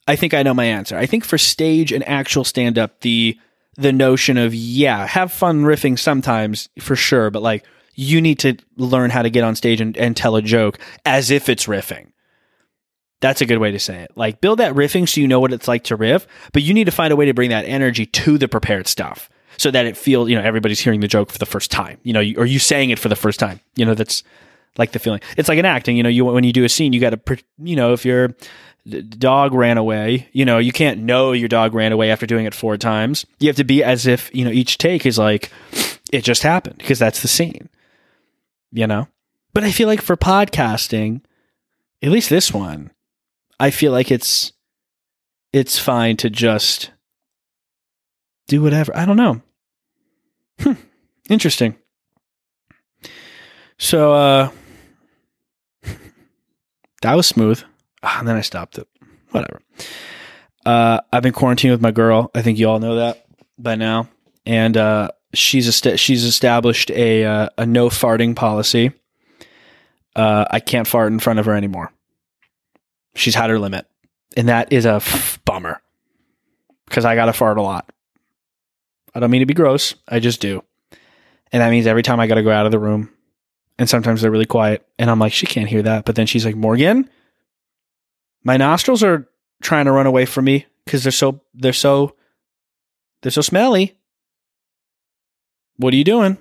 I 0.07 0.17
think 0.17 0.33
I 0.33 0.43
know 0.43 0.53
my 0.53 0.65
answer. 0.65 0.97
I 0.97 1.05
think 1.05 1.23
for 1.23 1.37
stage 1.37 1.93
and 1.93 2.05
actual 2.07 2.43
stand 2.43 2.77
up, 2.77 2.99
the 3.01 3.39
the 3.75 3.93
notion 3.93 4.37
of 4.37 4.53
yeah, 4.53 5.07
have 5.07 5.31
fun 5.31 5.63
riffing 5.63 5.97
sometimes 5.97 6.69
for 6.79 6.95
sure, 6.95 7.31
but 7.31 7.41
like 7.41 7.65
you 7.95 8.21
need 8.21 8.39
to 8.39 8.57
learn 8.75 9.09
how 9.09 9.21
to 9.21 9.29
get 9.29 9.43
on 9.43 9.55
stage 9.55 9.79
and, 9.79 9.95
and 9.97 10.17
tell 10.17 10.35
a 10.35 10.41
joke 10.41 10.79
as 11.05 11.31
if 11.31 11.47
it's 11.47 11.67
riffing. 11.67 12.11
That's 13.21 13.39
a 13.39 13.45
good 13.45 13.59
way 13.59 13.71
to 13.71 13.79
say 13.79 14.01
it. 14.01 14.11
Like 14.15 14.41
build 14.41 14.59
that 14.59 14.75
riffing 14.75 15.07
so 15.07 15.21
you 15.21 15.27
know 15.27 15.39
what 15.39 15.53
it's 15.53 15.67
like 15.67 15.85
to 15.85 15.95
riff, 15.95 16.27
but 16.51 16.61
you 16.61 16.73
need 16.73 16.85
to 16.85 16.91
find 16.91 17.13
a 17.13 17.15
way 17.15 17.25
to 17.27 17.33
bring 17.33 17.51
that 17.51 17.65
energy 17.65 18.05
to 18.05 18.37
the 18.37 18.49
prepared 18.49 18.87
stuff 18.87 19.29
so 19.57 19.71
that 19.71 19.85
it 19.85 19.97
feels, 19.97 20.29
you 20.29 20.35
know, 20.35 20.43
everybody's 20.43 20.79
hearing 20.79 20.99
the 20.99 21.07
joke 21.07 21.31
for 21.31 21.37
the 21.37 21.45
first 21.45 21.71
time, 21.71 21.97
you 22.03 22.13
know, 22.13 22.21
or 22.37 22.45
you 22.45 22.59
saying 22.59 22.89
it 22.89 22.99
for 22.99 23.09
the 23.09 23.15
first 23.15 23.39
time. 23.39 23.59
You 23.75 23.85
know, 23.85 23.93
that's 23.93 24.23
like 24.77 24.91
the 24.91 24.99
feeling. 24.99 25.21
It's 25.37 25.49
like 25.49 25.59
an 25.59 25.65
acting, 25.65 25.97
you 25.97 26.03
know, 26.03 26.09
you 26.09 26.25
when 26.25 26.43
you 26.43 26.53
do 26.53 26.63
a 26.63 26.69
scene, 26.69 26.93
you 26.93 26.99
got 26.99 27.11
to, 27.11 27.37
you 27.59 27.75
know, 27.75 27.93
if 27.93 28.05
you're 28.05 28.35
dog 28.85 29.53
ran 29.53 29.77
away. 29.77 30.27
You 30.33 30.45
know, 30.45 30.57
you 30.57 30.71
can't 30.71 31.01
know 31.01 31.31
your 31.31 31.47
dog 31.47 31.73
ran 31.73 31.91
away 31.91 32.11
after 32.11 32.25
doing 32.25 32.45
it 32.45 32.53
four 32.53 32.77
times. 32.77 33.25
You 33.39 33.47
have 33.47 33.55
to 33.57 33.63
be 33.63 33.83
as 33.83 34.05
if, 34.05 34.33
you 34.35 34.45
know, 34.45 34.51
each 34.51 34.77
take 34.77 35.05
is 35.05 35.17
like, 35.17 35.51
it 36.11 36.23
just 36.23 36.43
happened 36.43 36.77
because 36.77 36.99
that's 36.99 37.21
the 37.21 37.27
scene, 37.27 37.69
you 38.71 38.87
know? 38.87 39.07
But 39.53 39.63
I 39.63 39.71
feel 39.71 39.87
like 39.87 40.01
for 40.01 40.17
podcasting, 40.17 41.21
at 42.01 42.11
least 42.11 42.29
this 42.29 42.53
one, 42.53 42.91
I 43.59 43.69
feel 43.69 43.91
like 43.91 44.11
it's, 44.11 44.51
it's 45.53 45.79
fine 45.79 46.17
to 46.17 46.29
just 46.29 46.91
do 48.47 48.61
whatever. 48.61 48.95
I 48.95 49.05
don't 49.05 49.17
know. 49.17 49.41
Hmm. 50.59 50.73
Interesting. 51.29 51.75
So, 53.77 54.13
uh, 54.13 54.49
that 57.01 57.15
was 57.15 57.27
smooth. 57.27 57.61
Ah, 58.01 58.19
and 58.19 58.27
then 58.27 58.35
I 58.35 58.41
stopped 58.41 58.77
it. 58.77 58.87
Whatever. 59.31 59.61
Uh, 60.65 60.99
I've 61.11 61.23
been 61.23 61.33
quarantined 61.33 61.71
with 61.71 61.81
my 61.81 61.91
girl. 61.91 62.31
I 62.35 62.41
think 62.41 62.57
you 62.59 62.69
all 62.69 62.79
know 62.79 62.95
that 62.95 63.25
by 63.57 63.75
now. 63.75 64.07
And 64.45 64.77
uh, 64.77 65.09
she's 65.33 65.67
est- 65.67 65.97
she's 65.99 66.23
established 66.23 66.91
a 66.91 67.25
uh, 67.25 67.49
a 67.57 67.65
no 67.65 67.89
farting 67.89 68.35
policy. 68.35 68.91
Uh, 70.15 70.45
I 70.51 70.59
can't 70.59 70.87
fart 70.87 71.11
in 71.11 71.19
front 71.19 71.39
of 71.39 71.45
her 71.45 71.55
anymore. 71.55 71.91
She's 73.15 73.35
had 73.35 73.49
her 73.49 73.59
limit, 73.59 73.87
and 74.37 74.47
that 74.49 74.71
is 74.71 74.85
a 74.85 74.95
f- 74.95 75.39
bummer 75.45 75.81
because 76.85 77.05
I 77.05 77.15
got 77.15 77.25
to 77.25 77.33
fart 77.33 77.57
a 77.57 77.61
lot. 77.61 77.89
I 79.13 79.19
don't 79.19 79.31
mean 79.31 79.41
to 79.41 79.45
be 79.45 79.53
gross. 79.53 79.95
I 80.07 80.19
just 80.19 80.41
do, 80.41 80.63
and 81.51 81.61
that 81.61 81.69
means 81.71 81.87
every 81.87 82.03
time 82.03 82.19
I 82.19 82.27
got 82.27 82.35
to 82.35 82.43
go 82.43 82.51
out 82.51 82.65
of 82.65 82.71
the 82.71 82.79
room, 82.79 83.09
and 83.77 83.89
sometimes 83.89 84.21
they're 84.21 84.31
really 84.31 84.45
quiet, 84.45 84.85
and 84.97 85.09
I'm 85.09 85.19
like, 85.19 85.33
she 85.33 85.45
can't 85.45 85.69
hear 85.69 85.83
that. 85.83 86.05
But 86.05 86.15
then 86.15 86.27
she's 86.27 86.45
like, 86.45 86.55
Morgan, 86.55 87.09
my 88.43 88.57
nostrils 88.57 89.03
are 89.03 89.27
trying 89.61 89.85
to 89.85 89.91
run 89.91 90.07
away 90.07 90.25
from 90.25 90.45
me 90.45 90.65
because 90.85 91.03
they're 91.03 91.11
so 91.11 91.41
they're 91.53 91.73
so 91.73 92.15
they're 93.21 93.31
so 93.31 93.41
smelly. 93.41 93.97
What 95.77 95.93
are 95.93 95.97
you 95.97 96.03
doing? 96.03 96.37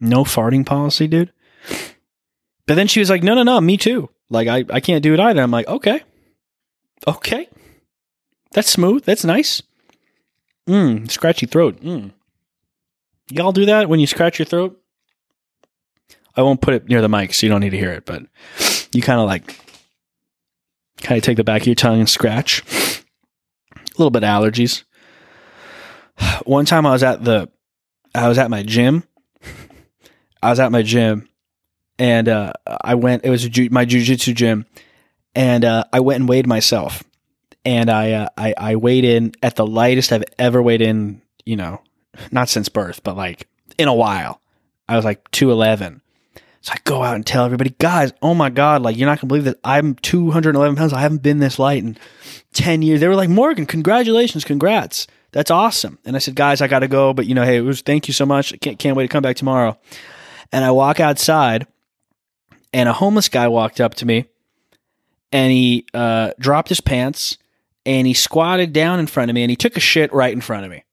No 0.00 0.24
farting 0.24 0.66
policy, 0.66 1.08
dude. 1.08 1.32
But 2.66 2.74
then 2.74 2.86
she 2.86 3.00
was 3.00 3.10
like, 3.10 3.22
no, 3.22 3.34
no, 3.34 3.42
no, 3.42 3.60
me 3.60 3.76
too. 3.76 4.10
Like, 4.30 4.48
I, 4.48 4.64
I 4.70 4.80
can't 4.80 5.02
do 5.02 5.14
it 5.14 5.20
either. 5.20 5.42
I'm 5.42 5.50
like, 5.50 5.66
okay. 5.66 6.02
Okay. 7.06 7.48
That's 8.54 8.70
smooth. 8.70 9.04
That's 9.04 9.24
nice. 9.24 9.62
Mmm, 10.68 11.10
scratchy 11.10 11.44
throat. 11.46 11.80
Mmm. 11.82 12.12
Y'all 13.30 13.52
do 13.52 13.66
that 13.66 13.88
when 13.88 14.00
you 14.00 14.06
scratch 14.06 14.38
your 14.38 14.46
throat? 14.46 14.80
I 16.36 16.42
won't 16.42 16.60
put 16.60 16.74
it 16.74 16.88
near 16.88 17.00
the 17.02 17.08
mic 17.08 17.34
so 17.34 17.46
you 17.46 17.50
don't 17.50 17.60
need 17.60 17.70
to 17.70 17.78
hear 17.78 17.92
it, 17.92 18.06
but 18.06 18.22
you 18.92 19.02
kind 19.02 19.20
of 19.20 19.26
like 19.26 19.58
kind 21.02 21.18
of 21.18 21.22
take 21.24 21.36
the 21.36 21.44
back 21.44 21.62
of 21.62 21.66
your 21.66 21.74
tongue 21.76 22.00
and 22.00 22.08
scratch. 22.08 22.62
A 23.76 23.98
little 23.98 24.10
bit 24.10 24.24
of 24.24 24.28
allergies. 24.28 24.84
One 26.44 26.64
time 26.64 26.86
I 26.86 26.92
was 26.92 27.02
at 27.02 27.24
the 27.24 27.48
I 28.14 28.28
was 28.28 28.38
at 28.38 28.50
my 28.50 28.62
gym. 28.62 29.04
I 30.42 30.50
was 30.50 30.60
at 30.60 30.72
my 30.72 30.82
gym 30.82 31.28
and 31.98 32.28
uh, 32.28 32.52
I 32.66 32.94
went 32.94 33.24
it 33.24 33.30
was 33.30 33.48
ju- 33.48 33.68
my 33.70 33.84
jujitsu 33.86 34.34
gym 34.34 34.66
and 35.34 35.64
uh, 35.64 35.84
I 35.92 36.00
went 36.00 36.20
and 36.20 36.28
weighed 36.28 36.46
myself. 36.46 37.02
And 37.64 37.90
I, 37.90 38.12
uh, 38.12 38.28
I 38.36 38.54
I 38.56 38.76
weighed 38.76 39.04
in 39.04 39.32
at 39.42 39.56
the 39.56 39.66
lightest 39.66 40.12
I've 40.12 40.24
ever 40.38 40.62
weighed 40.62 40.82
in. 40.82 41.22
You 41.44 41.56
know, 41.56 41.82
not 42.30 42.48
since 42.48 42.68
birth, 42.68 43.02
but 43.02 43.16
like 43.16 43.48
in 43.78 43.88
a 43.88 43.94
while. 43.94 44.40
I 44.88 44.96
was 44.96 45.04
like 45.04 45.30
two 45.30 45.50
eleven. 45.50 46.00
So 46.64 46.72
I 46.72 46.78
go 46.84 47.02
out 47.02 47.14
and 47.14 47.26
tell 47.26 47.44
everybody, 47.44 47.74
guys, 47.78 48.14
oh 48.22 48.32
my 48.32 48.48
god, 48.48 48.80
like 48.80 48.96
you're 48.96 49.06
not 49.06 49.20
gonna 49.20 49.28
believe 49.28 49.44
that 49.44 49.60
I'm 49.62 49.96
211 49.96 50.76
pounds. 50.76 50.94
I 50.94 51.00
haven't 51.00 51.22
been 51.22 51.38
this 51.38 51.58
light 51.58 51.82
in 51.82 51.98
10 52.54 52.80
years. 52.80 53.00
They 53.00 53.08
were 53.08 53.14
like, 53.14 53.28
Morgan, 53.28 53.66
congratulations, 53.66 54.46
congrats. 54.46 55.06
That's 55.32 55.50
awesome. 55.50 55.98
And 56.06 56.16
I 56.16 56.20
said, 56.20 56.36
guys, 56.36 56.62
I 56.62 56.66
gotta 56.66 56.88
go, 56.88 57.12
but 57.12 57.26
you 57.26 57.34
know, 57.34 57.44
hey, 57.44 57.58
it 57.58 57.60
was 57.60 57.82
thank 57.82 58.08
you 58.08 58.14
so 58.14 58.24
much. 58.24 58.54
I 58.54 58.56
can't 58.56 58.78
can't 58.78 58.96
wait 58.96 59.04
to 59.04 59.08
come 59.08 59.20
back 59.20 59.36
tomorrow. 59.36 59.76
And 60.52 60.64
I 60.64 60.70
walk 60.70 61.00
outside, 61.00 61.66
and 62.72 62.88
a 62.88 62.94
homeless 62.94 63.28
guy 63.28 63.48
walked 63.48 63.78
up 63.78 63.92
to 63.96 64.06
me, 64.06 64.24
and 65.32 65.52
he 65.52 65.84
uh, 65.92 66.30
dropped 66.38 66.70
his 66.70 66.80
pants, 66.80 67.36
and 67.86 68.06
he 68.06 68.14
squatted 68.14 68.72
down 68.72 69.00
in 69.00 69.06
front 69.06 69.30
of 69.30 69.34
me, 69.34 69.42
and 69.42 69.50
he 69.50 69.56
took 69.56 69.76
a 69.76 69.80
shit 69.80 70.12
right 70.12 70.32
in 70.32 70.40
front 70.40 70.64
of 70.64 70.70
me. 70.70 70.84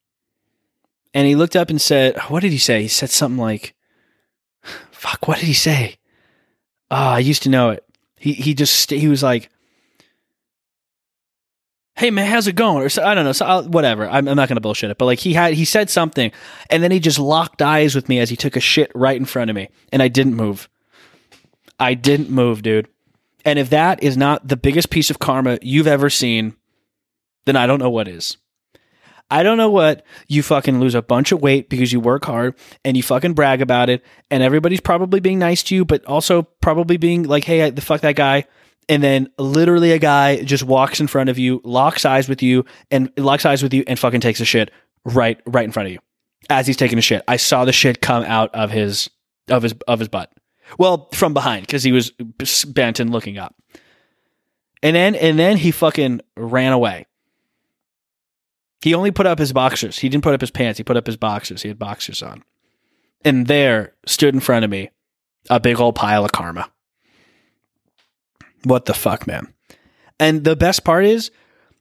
And 1.13 1.27
he 1.27 1.35
looked 1.35 1.55
up 1.55 1.69
and 1.69 1.81
said, 1.81 2.17
"What 2.27 2.41
did 2.41 2.51
he 2.51 2.57
say?" 2.57 2.81
He 2.83 2.87
said 2.87 3.09
something 3.09 3.39
like, 3.39 3.73
"Fuck, 4.91 5.27
what 5.27 5.39
did 5.39 5.47
he 5.47 5.53
say?" 5.53 5.97
Oh, 6.89 6.95
I 6.95 7.19
used 7.19 7.43
to 7.43 7.49
know 7.49 7.69
it. 7.69 7.83
He 8.17 8.33
he 8.33 8.53
just 8.53 8.89
he 8.89 9.07
was 9.07 9.23
like, 9.23 9.49
"Hey 11.95 12.11
man, 12.11 12.29
how's 12.29 12.47
it 12.47 12.55
going?" 12.55 12.83
Or 12.83 12.89
so, 12.89 13.03
I 13.03 13.15
don't 13.15 13.25
know, 13.25 13.31
so 13.31 13.45
I'll, 13.45 13.63
whatever. 13.63 14.07
I'm, 14.07 14.27
I'm 14.27 14.35
not 14.35 14.47
gonna 14.47 14.61
bullshit 14.61 14.91
it, 14.91 14.97
but 14.97 15.05
like 15.05 15.19
he 15.19 15.33
had 15.33 15.53
he 15.53 15.65
said 15.65 15.89
something, 15.89 16.31
and 16.69 16.83
then 16.83 16.91
he 16.91 16.99
just 16.99 17.19
locked 17.19 17.61
eyes 17.61 17.95
with 17.95 18.09
me 18.09 18.19
as 18.19 18.29
he 18.29 18.35
took 18.35 18.55
a 18.55 18.61
shit 18.61 18.91
right 18.93 19.17
in 19.17 19.25
front 19.25 19.49
of 19.49 19.55
me, 19.55 19.69
and 19.91 20.01
I 20.01 20.07
didn't 20.07 20.35
move. 20.35 20.69
I 21.79 21.95
didn't 21.95 22.29
move, 22.29 22.61
dude. 22.61 22.87
And 23.43 23.57
if 23.57 23.71
that 23.71 24.03
is 24.03 24.15
not 24.15 24.47
the 24.47 24.55
biggest 24.55 24.91
piece 24.91 25.09
of 25.09 25.17
karma 25.17 25.57
you've 25.63 25.87
ever 25.87 26.11
seen, 26.11 26.55
then 27.45 27.55
I 27.55 27.67
don't 27.67 27.79
know 27.79 27.89
what 27.89 28.07
is. 28.07 28.37
I 29.29 29.43
don't 29.43 29.57
know 29.57 29.69
what 29.69 30.05
you 30.27 30.43
fucking 30.43 30.81
lose 30.81 30.93
a 30.93 31.01
bunch 31.01 31.31
of 31.31 31.41
weight 31.41 31.69
because 31.69 31.93
you 31.93 32.01
work 32.01 32.25
hard 32.25 32.53
and 32.83 32.97
you 32.97 33.03
fucking 33.03 33.33
brag 33.33 33.61
about 33.61 33.89
it, 33.89 34.03
and 34.29 34.43
everybody's 34.43 34.81
probably 34.81 35.21
being 35.21 35.39
nice 35.39 35.63
to 35.63 35.75
you, 35.75 35.85
but 35.85 36.03
also 36.05 36.43
probably 36.61 36.97
being 36.97 37.23
like, 37.23 37.45
"Hey, 37.45 37.69
the 37.69 37.81
fuck 37.81 38.01
that 38.01 38.17
guy," 38.17 38.45
and 38.89 39.01
then 39.01 39.29
literally 39.37 39.93
a 39.93 39.99
guy 39.99 40.43
just 40.43 40.63
walks 40.63 40.99
in 40.99 41.07
front 41.07 41.29
of 41.29 41.39
you, 41.39 41.61
locks 41.63 42.03
eyes 42.03 42.27
with 42.27 42.43
you, 42.43 42.65
and 42.91 43.09
locks 43.17 43.45
eyes 43.45 43.63
with 43.63 43.73
you, 43.73 43.85
and 43.87 43.97
fucking 43.97 44.19
takes 44.19 44.41
a 44.41 44.45
shit 44.45 44.69
right 45.05 45.39
right 45.45 45.63
in 45.63 45.71
front 45.71 45.87
of 45.87 45.93
you 45.93 45.99
as 46.49 46.67
he's 46.67 46.77
taking 46.77 46.97
a 46.97 47.01
shit. 47.01 47.23
I 47.27 47.37
saw 47.37 47.65
the 47.65 47.71
shit 47.71 48.01
come 48.01 48.23
out 48.23 48.53
of 48.53 48.69
his 48.69 49.09
of 49.49 49.63
his 49.63 49.73
of 49.87 49.99
his 49.99 50.09
butt. 50.09 50.31
Well, 50.77 51.09
from 51.13 51.33
behind 51.33 51.65
because 51.65 51.83
he 51.83 51.91
was 51.91 52.11
bent 52.67 52.99
and 52.99 53.11
looking 53.11 53.37
up. 53.37 53.55
And 54.83 54.95
then 54.95 55.15
and 55.15 55.37
then 55.37 55.57
he 55.57 55.71
fucking 55.71 56.21
ran 56.35 56.73
away. 56.73 57.05
He 58.81 58.93
only 58.93 59.11
put 59.11 59.27
up 59.27 59.39
his 59.39 59.53
boxers. 59.53 59.99
He 59.99 60.09
didn't 60.09 60.23
put 60.23 60.33
up 60.33 60.41
his 60.41 60.51
pants. 60.51 60.77
He 60.77 60.83
put 60.83 60.97
up 60.97 61.05
his 61.05 61.17
boxers. 61.17 61.61
He 61.61 61.67
had 61.67 61.77
boxers 61.77 62.23
on. 62.23 62.43
And 63.23 63.47
there 63.47 63.93
stood 64.05 64.33
in 64.33 64.39
front 64.39 64.65
of 64.65 64.71
me 64.71 64.89
a 65.49 65.59
big 65.59 65.79
old 65.79 65.95
pile 65.95 66.25
of 66.25 66.31
karma. 66.31 66.69
What 68.63 68.85
the 68.85 68.93
fuck, 68.93 69.27
man? 69.27 69.53
And 70.19 70.43
the 70.43 70.55
best 70.55 70.83
part 70.83 71.05
is 71.05 71.31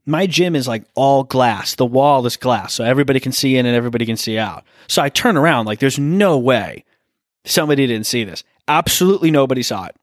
my 0.06 0.26
gym 0.26 0.56
is 0.56 0.68
like 0.68 0.84
all 0.94 1.24
glass. 1.24 1.74
The 1.74 1.86
wall 1.86 2.24
is 2.26 2.36
glass, 2.36 2.74
so 2.74 2.84
everybody 2.84 3.20
can 3.20 3.32
see 3.32 3.56
in 3.56 3.66
and 3.66 3.76
everybody 3.76 4.06
can 4.06 4.16
see 4.16 4.38
out. 4.38 4.64
So 4.88 5.02
I 5.02 5.08
turn 5.08 5.36
around 5.36 5.66
like 5.66 5.78
there's 5.78 5.98
no 5.98 6.38
way 6.38 6.84
somebody 7.44 7.86
didn't 7.86 8.06
see 8.06 8.24
this. 8.24 8.44
Absolutely 8.68 9.30
nobody 9.30 9.62
saw 9.62 9.86
it. 9.86 9.96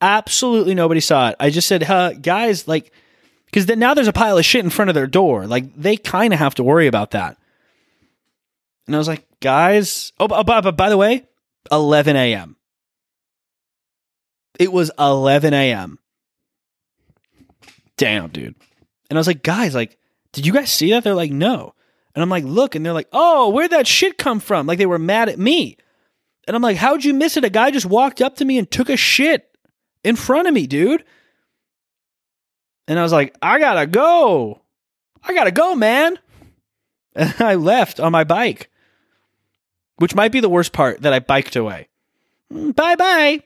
Absolutely 0.00 0.74
nobody 0.74 1.00
saw 1.00 1.30
it. 1.30 1.36
I 1.40 1.50
just 1.50 1.68
said, 1.68 1.84
huh, 1.84 2.12
guys, 2.14 2.68
like, 2.68 2.92
because 3.54 3.66
then 3.66 3.78
now 3.78 3.94
there's 3.94 4.08
a 4.08 4.12
pile 4.12 4.36
of 4.36 4.44
shit 4.44 4.64
in 4.64 4.70
front 4.70 4.88
of 4.88 4.96
their 4.96 5.06
door. 5.06 5.46
Like, 5.46 5.76
they 5.76 5.96
kind 5.96 6.32
of 6.32 6.40
have 6.40 6.56
to 6.56 6.64
worry 6.64 6.88
about 6.88 7.12
that. 7.12 7.38
And 8.88 8.96
I 8.96 8.98
was 8.98 9.06
like, 9.06 9.24
guys, 9.38 10.12
oh, 10.18 10.26
but, 10.26 10.42
but 10.42 10.76
by 10.76 10.88
the 10.88 10.96
way, 10.96 11.22
11 11.70 12.16
a.m. 12.16 12.56
It 14.58 14.72
was 14.72 14.90
11 14.98 15.54
a.m. 15.54 16.00
Damn, 17.96 18.30
dude. 18.30 18.56
And 19.08 19.16
I 19.16 19.20
was 19.20 19.28
like, 19.28 19.44
guys, 19.44 19.72
like, 19.72 19.98
did 20.32 20.46
you 20.46 20.52
guys 20.52 20.72
see 20.72 20.90
that? 20.90 21.04
They're 21.04 21.14
like, 21.14 21.30
no. 21.30 21.74
And 22.16 22.24
I'm 22.24 22.30
like, 22.30 22.42
look, 22.42 22.74
and 22.74 22.84
they're 22.84 22.92
like, 22.92 23.08
oh, 23.12 23.50
where'd 23.50 23.70
that 23.70 23.86
shit 23.86 24.18
come 24.18 24.40
from? 24.40 24.66
Like 24.66 24.78
they 24.78 24.86
were 24.86 24.98
mad 24.98 25.28
at 25.28 25.38
me. 25.38 25.76
And 26.48 26.56
I'm 26.56 26.62
like, 26.62 26.76
how'd 26.76 27.04
you 27.04 27.14
miss 27.14 27.36
it? 27.36 27.44
A 27.44 27.50
guy 27.50 27.70
just 27.70 27.86
walked 27.86 28.20
up 28.20 28.34
to 28.38 28.44
me 28.44 28.58
and 28.58 28.68
took 28.68 28.88
a 28.88 28.96
shit 28.96 29.48
in 30.02 30.16
front 30.16 30.48
of 30.48 30.54
me, 30.54 30.66
dude. 30.66 31.04
And 32.86 32.98
I 32.98 33.02
was 33.02 33.12
like, 33.12 33.34
I 33.40 33.58
gotta 33.58 33.86
go. 33.86 34.60
I 35.22 35.34
gotta 35.34 35.52
go, 35.52 35.74
man. 35.74 36.18
And 37.16 37.32
I 37.38 37.54
left 37.54 38.00
on 38.00 38.10
my 38.10 38.24
bike, 38.24 38.70
which 39.98 40.16
might 40.16 40.32
be 40.32 40.40
the 40.40 40.48
worst 40.48 40.72
part 40.72 41.02
that 41.02 41.12
I 41.12 41.20
biked 41.20 41.54
away. 41.54 41.86
Bye 42.50 42.96
bye. 42.96 43.40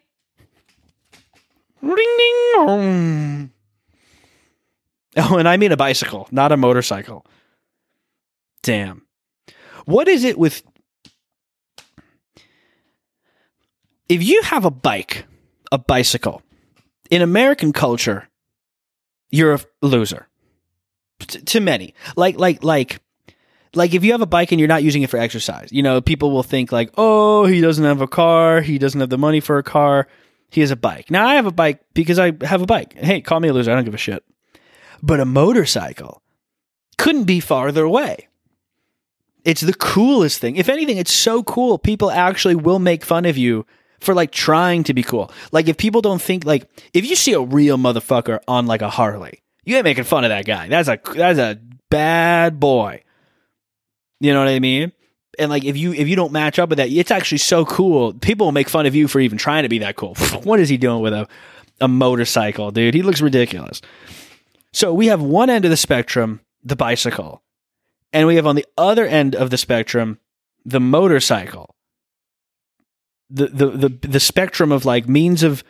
Ring 1.83 2.17
ding. 2.19 3.51
Oh, 5.19 5.37
and 5.37 5.49
I 5.49 5.57
mean 5.57 5.73
a 5.73 5.77
bicycle, 5.77 6.29
not 6.31 6.53
a 6.53 6.57
motorcycle. 6.57 7.27
Damn. 8.63 9.03
What 9.85 10.07
is 10.07 10.23
it 10.23 10.39
with 10.39 10.63
if 14.09 14.23
you 14.23 14.41
have 14.43 14.65
a 14.65 14.71
bike, 14.71 15.27
a 15.71 15.79
bicycle, 15.79 16.43
in 17.11 17.21
American 17.21 17.73
culture, 17.73 18.29
you're 19.31 19.55
a 19.55 19.61
loser. 19.83 20.29
T- 21.21 21.41
to 21.41 21.61
many, 21.61 21.95
like 22.17 22.39
like 22.39 22.63
like 22.63 23.01
like 23.75 23.95
if 23.95 24.05
you 24.05 24.13
have 24.13 24.21
a 24.21 24.27
bike 24.27 24.53
and 24.53 24.59
you're 24.59 24.69
not 24.69 24.83
using 24.83 25.03
it 25.03 25.11
for 25.11 25.19
exercise, 25.19 25.69
you 25.73 25.83
know, 25.83 26.01
people 26.01 26.31
will 26.31 26.43
think 26.43 26.73
like, 26.73 26.91
"Oh, 26.97 27.47
he 27.47 27.61
doesn't 27.61 27.85
have 27.85 28.01
a 28.01 28.09
car, 28.09 28.61
he 28.61 28.79
doesn't 28.79 29.01
have 29.01 29.11
the 29.11 29.19
money 29.19 29.41
for 29.41 29.59
a 29.59 29.63
car, 29.63 30.07
he 30.51 30.61
has 30.61 30.71
a 30.71 30.77
bike." 30.77 31.11
Now 31.11 31.27
I 31.27 31.35
have 31.35 31.47
a 31.47 31.53
bike 31.53 31.81
because 31.95 32.19
I 32.19 32.33
have 32.43 32.63
a 32.63 32.67
bike. 32.67 32.95
Hey, 32.95 33.21
call 33.21 33.41
me 33.41 33.49
a 33.49 33.53
loser, 33.53 33.73
I 33.73 33.75
don't 33.75 33.85
give 33.85 33.95
a 33.95 33.99
shit. 33.99 34.25
But 35.03 35.21
a 35.21 35.25
motorcycle 35.25 36.23
couldn't 36.97 37.25
be 37.25 37.41
farther 37.41 37.85
away. 37.85 38.29
It's 39.45 39.61
the 39.61 39.75
coolest 39.75 40.41
thing. 40.41 40.57
If 40.57 40.69
anything, 40.69 40.99
it's 40.99 41.13
so 41.13 41.43
cool. 41.43 41.79
People 41.79 42.11
actually 42.11 42.57
will 42.57 42.79
make 42.79 43.05
fun 43.05 43.25
of 43.25 43.39
you 43.39 43.65
for 44.01 44.15
like 44.15 44.31
trying 44.31 44.85
to 44.85 44.95
be 44.95 45.03
cool. 45.03 45.31
Like 45.53 45.69
if 45.69 45.77
people 45.77 46.01
don't 46.01 46.23
think 46.23 46.45
like 46.45 46.69
if 46.93 47.05
you 47.05 47.17
see 47.17 47.33
a 47.33 47.41
real 47.41 47.77
motherfucker 47.77 48.41
on 48.47 48.67
like 48.67 48.83
a 48.83 48.91
Harley, 48.91 49.43
you 49.65 49.77
ain't 49.77 49.85
making 49.85 50.05
fun 50.05 50.25
of 50.25 50.31
that 50.31 50.47
guy. 50.47 50.69
That's 50.69 50.89
a 50.89 50.99
that's 51.15 51.39
a 51.39 51.59
bad 51.91 52.61
boy. 52.61 53.03
You 54.21 54.33
know 54.33 54.41
what 54.41 54.49
I 54.49 54.59
mean? 54.59 54.93
And 55.39 55.51
like 55.51 55.65
if 55.65 55.77
you 55.77 55.93
if 55.93 56.09
you 56.09 56.17
don't 56.17 56.33
match 56.33 56.59
up 56.59 56.69
with 56.71 56.79
that, 56.79 56.91
it's 56.91 57.11
actually 57.11 57.39
so 57.39 57.65
cool. 57.65 58.15
People 58.15 58.47
will 58.47 58.53
make 58.53 58.69
fun 58.69 58.87
of 58.87 58.95
you 58.95 59.09
for 59.09 59.21
even 59.21 59.39
trying 59.39 59.65
to 59.65 59.69
be 59.69 59.79
that 59.79 59.97
cool. 59.97 60.15
what 60.43 60.61
is 60.61 60.69
he 60.69 60.77
doing 60.77 61.03
with 61.03 61.13
a 61.13 61.29
a 61.81 61.89
motorcycle, 61.89 62.71
dude? 62.71 62.95
He 62.95 63.03
looks 63.03 63.21
ridiculous. 63.21 63.81
So 64.73 64.93
we 64.93 65.07
have 65.07 65.23
one 65.23 65.51
end 65.51 65.65
of 65.65 65.71
the 65.71 65.77
spectrum, 65.77 66.41
the 66.63 66.77
bicycle, 66.77 67.43
and 68.13 68.27
we 68.27 68.37
have 68.37 68.47
on 68.47 68.57
the 68.57 68.67
other 68.77 69.07
end 69.07 69.35
of 69.35 69.51
the 69.51 69.59
spectrum, 69.59 70.19
the 70.65 70.81
motorcycle 70.81 71.75
the, 73.31 73.47
the 73.47 73.67
the 73.67 73.89
the 74.09 74.21
spectrum 74.21 74.73
of 74.73 74.85
like 74.85 75.09
means 75.09 75.43
of 75.43 75.65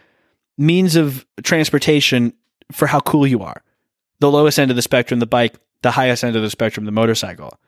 means 0.57 0.97
of 0.97 1.27
transportation 1.43 2.33
for 2.73 2.87
how 2.87 3.01
cool 3.01 3.27
you 3.27 3.43
are. 3.43 3.63
The 4.21 4.31
lowest 4.31 4.59
end 4.59 4.71
of 4.71 4.77
the 4.77 4.83
spectrum, 4.83 5.21
the 5.21 5.27
bike, 5.27 5.57
the 5.83 5.93
highest 5.93 6.25
end 6.25 6.37
of 6.37 6.43
the 6.43 6.51
spectrum, 6.51 6.87
the 6.87 6.93
motorcycle. 6.93 7.59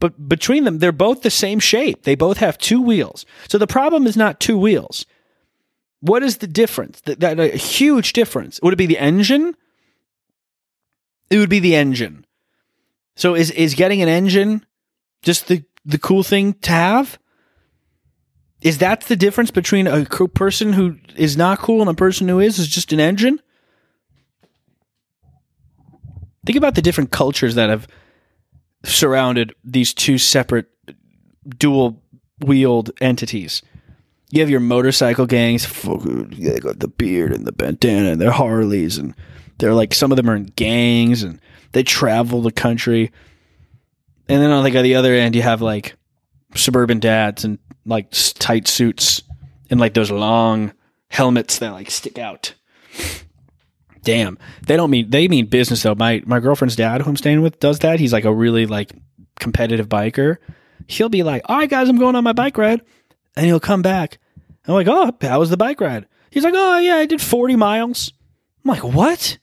But 0.00 0.28
between 0.28 0.64
them, 0.64 0.78
they're 0.78 0.92
both 0.92 1.22
the 1.22 1.30
same 1.30 1.60
shape. 1.60 2.02
They 2.02 2.14
both 2.14 2.38
have 2.38 2.58
two 2.58 2.82
wheels. 2.82 3.24
So 3.48 3.58
the 3.58 3.66
problem 3.66 4.06
is 4.06 4.16
not 4.16 4.40
two 4.40 4.58
wheels. 4.58 5.06
What 6.00 6.22
is 6.22 6.38
the 6.38 6.46
difference? 6.46 7.00
That, 7.02 7.20
that 7.20 7.40
a 7.40 7.56
huge 7.56 8.12
difference. 8.12 8.60
Would 8.62 8.74
it 8.74 8.76
be 8.76 8.86
the 8.86 8.98
engine? 8.98 9.56
It 11.30 11.38
would 11.38 11.48
be 11.48 11.60
the 11.60 11.74
engine. 11.74 12.26
So 13.16 13.34
is 13.34 13.50
is 13.52 13.74
getting 13.74 14.02
an 14.02 14.08
engine 14.08 14.66
just 15.22 15.48
the 15.48 15.64
the 15.84 15.98
cool 15.98 16.22
thing 16.22 16.54
to 16.54 16.70
have? 16.70 17.18
Is 18.64 18.78
that 18.78 19.02
the 19.02 19.14
difference 19.14 19.50
between 19.50 19.86
a 19.86 20.06
person 20.06 20.72
who 20.72 20.96
is 21.16 21.36
not 21.36 21.58
cool 21.58 21.82
and 21.82 21.90
a 21.90 21.94
person 21.94 22.26
who 22.26 22.40
is? 22.40 22.58
Is 22.58 22.66
just 22.66 22.94
an 22.94 22.98
engine? 22.98 23.38
Think 26.46 26.56
about 26.56 26.74
the 26.74 26.82
different 26.82 27.10
cultures 27.10 27.56
that 27.56 27.68
have 27.68 27.86
surrounded 28.82 29.54
these 29.62 29.92
two 29.92 30.16
separate 30.16 30.66
dual 31.58 32.02
wheeled 32.40 32.90
entities. 33.02 33.62
You 34.30 34.40
have 34.40 34.50
your 34.50 34.60
motorcycle 34.60 35.26
gangs, 35.26 35.70
they 35.82 36.58
got 36.58 36.80
the 36.80 36.88
beard 36.88 37.32
and 37.32 37.46
the 37.46 37.52
bandana 37.52 38.12
and 38.12 38.20
their 38.20 38.30
Harleys, 38.30 38.96
and 38.96 39.14
they're 39.58 39.74
like 39.74 39.92
some 39.92 40.10
of 40.10 40.16
them 40.16 40.28
are 40.28 40.36
in 40.36 40.44
gangs 40.56 41.22
and 41.22 41.38
they 41.72 41.82
travel 41.82 42.40
the 42.40 42.50
country. 42.50 43.12
And 44.26 44.42
then 44.42 44.50
on 44.50 44.64
like 44.64 44.72
the 44.72 44.94
other 44.94 45.12
end, 45.12 45.36
you 45.36 45.42
have 45.42 45.60
like 45.60 45.96
suburban 46.54 46.98
dads 46.98 47.44
and 47.44 47.58
like 47.86 48.10
tight 48.38 48.68
suits 48.68 49.22
and 49.70 49.80
like 49.80 49.94
those 49.94 50.10
long 50.10 50.72
helmets 51.08 51.58
that 51.58 51.72
like 51.72 51.90
stick 51.90 52.18
out. 52.18 52.54
Damn, 54.02 54.38
they 54.66 54.76
don't 54.76 54.90
mean 54.90 55.10
they 55.10 55.28
mean 55.28 55.46
business 55.46 55.82
though. 55.82 55.94
My 55.94 56.22
my 56.26 56.40
girlfriend's 56.40 56.76
dad, 56.76 57.02
who 57.02 57.10
I'm 57.10 57.16
staying 57.16 57.42
with, 57.42 57.58
does 57.60 57.78
that. 57.80 58.00
He's 58.00 58.12
like 58.12 58.24
a 58.24 58.34
really 58.34 58.66
like 58.66 58.92
competitive 59.40 59.88
biker. 59.88 60.36
He'll 60.86 61.08
be 61.08 61.22
like, 61.22 61.42
"All 61.46 61.56
right, 61.56 61.70
guys, 61.70 61.88
I'm 61.88 61.98
going 61.98 62.14
on 62.14 62.24
my 62.24 62.32
bike 62.32 62.58
ride," 62.58 62.82
and 63.36 63.46
he'll 63.46 63.60
come 63.60 63.80
back. 63.80 64.18
I'm 64.66 64.74
like, 64.74 64.88
"Oh, 64.88 65.12
how 65.22 65.40
was 65.40 65.50
the 65.50 65.56
bike 65.56 65.80
ride?" 65.80 66.06
He's 66.30 66.44
like, 66.44 66.54
"Oh 66.54 66.78
yeah, 66.78 66.96
I 66.96 67.06
did 67.06 67.22
40 67.22 67.56
miles." 67.56 68.12
I'm 68.64 68.70
like, 68.70 68.84
"What?" 68.84 69.38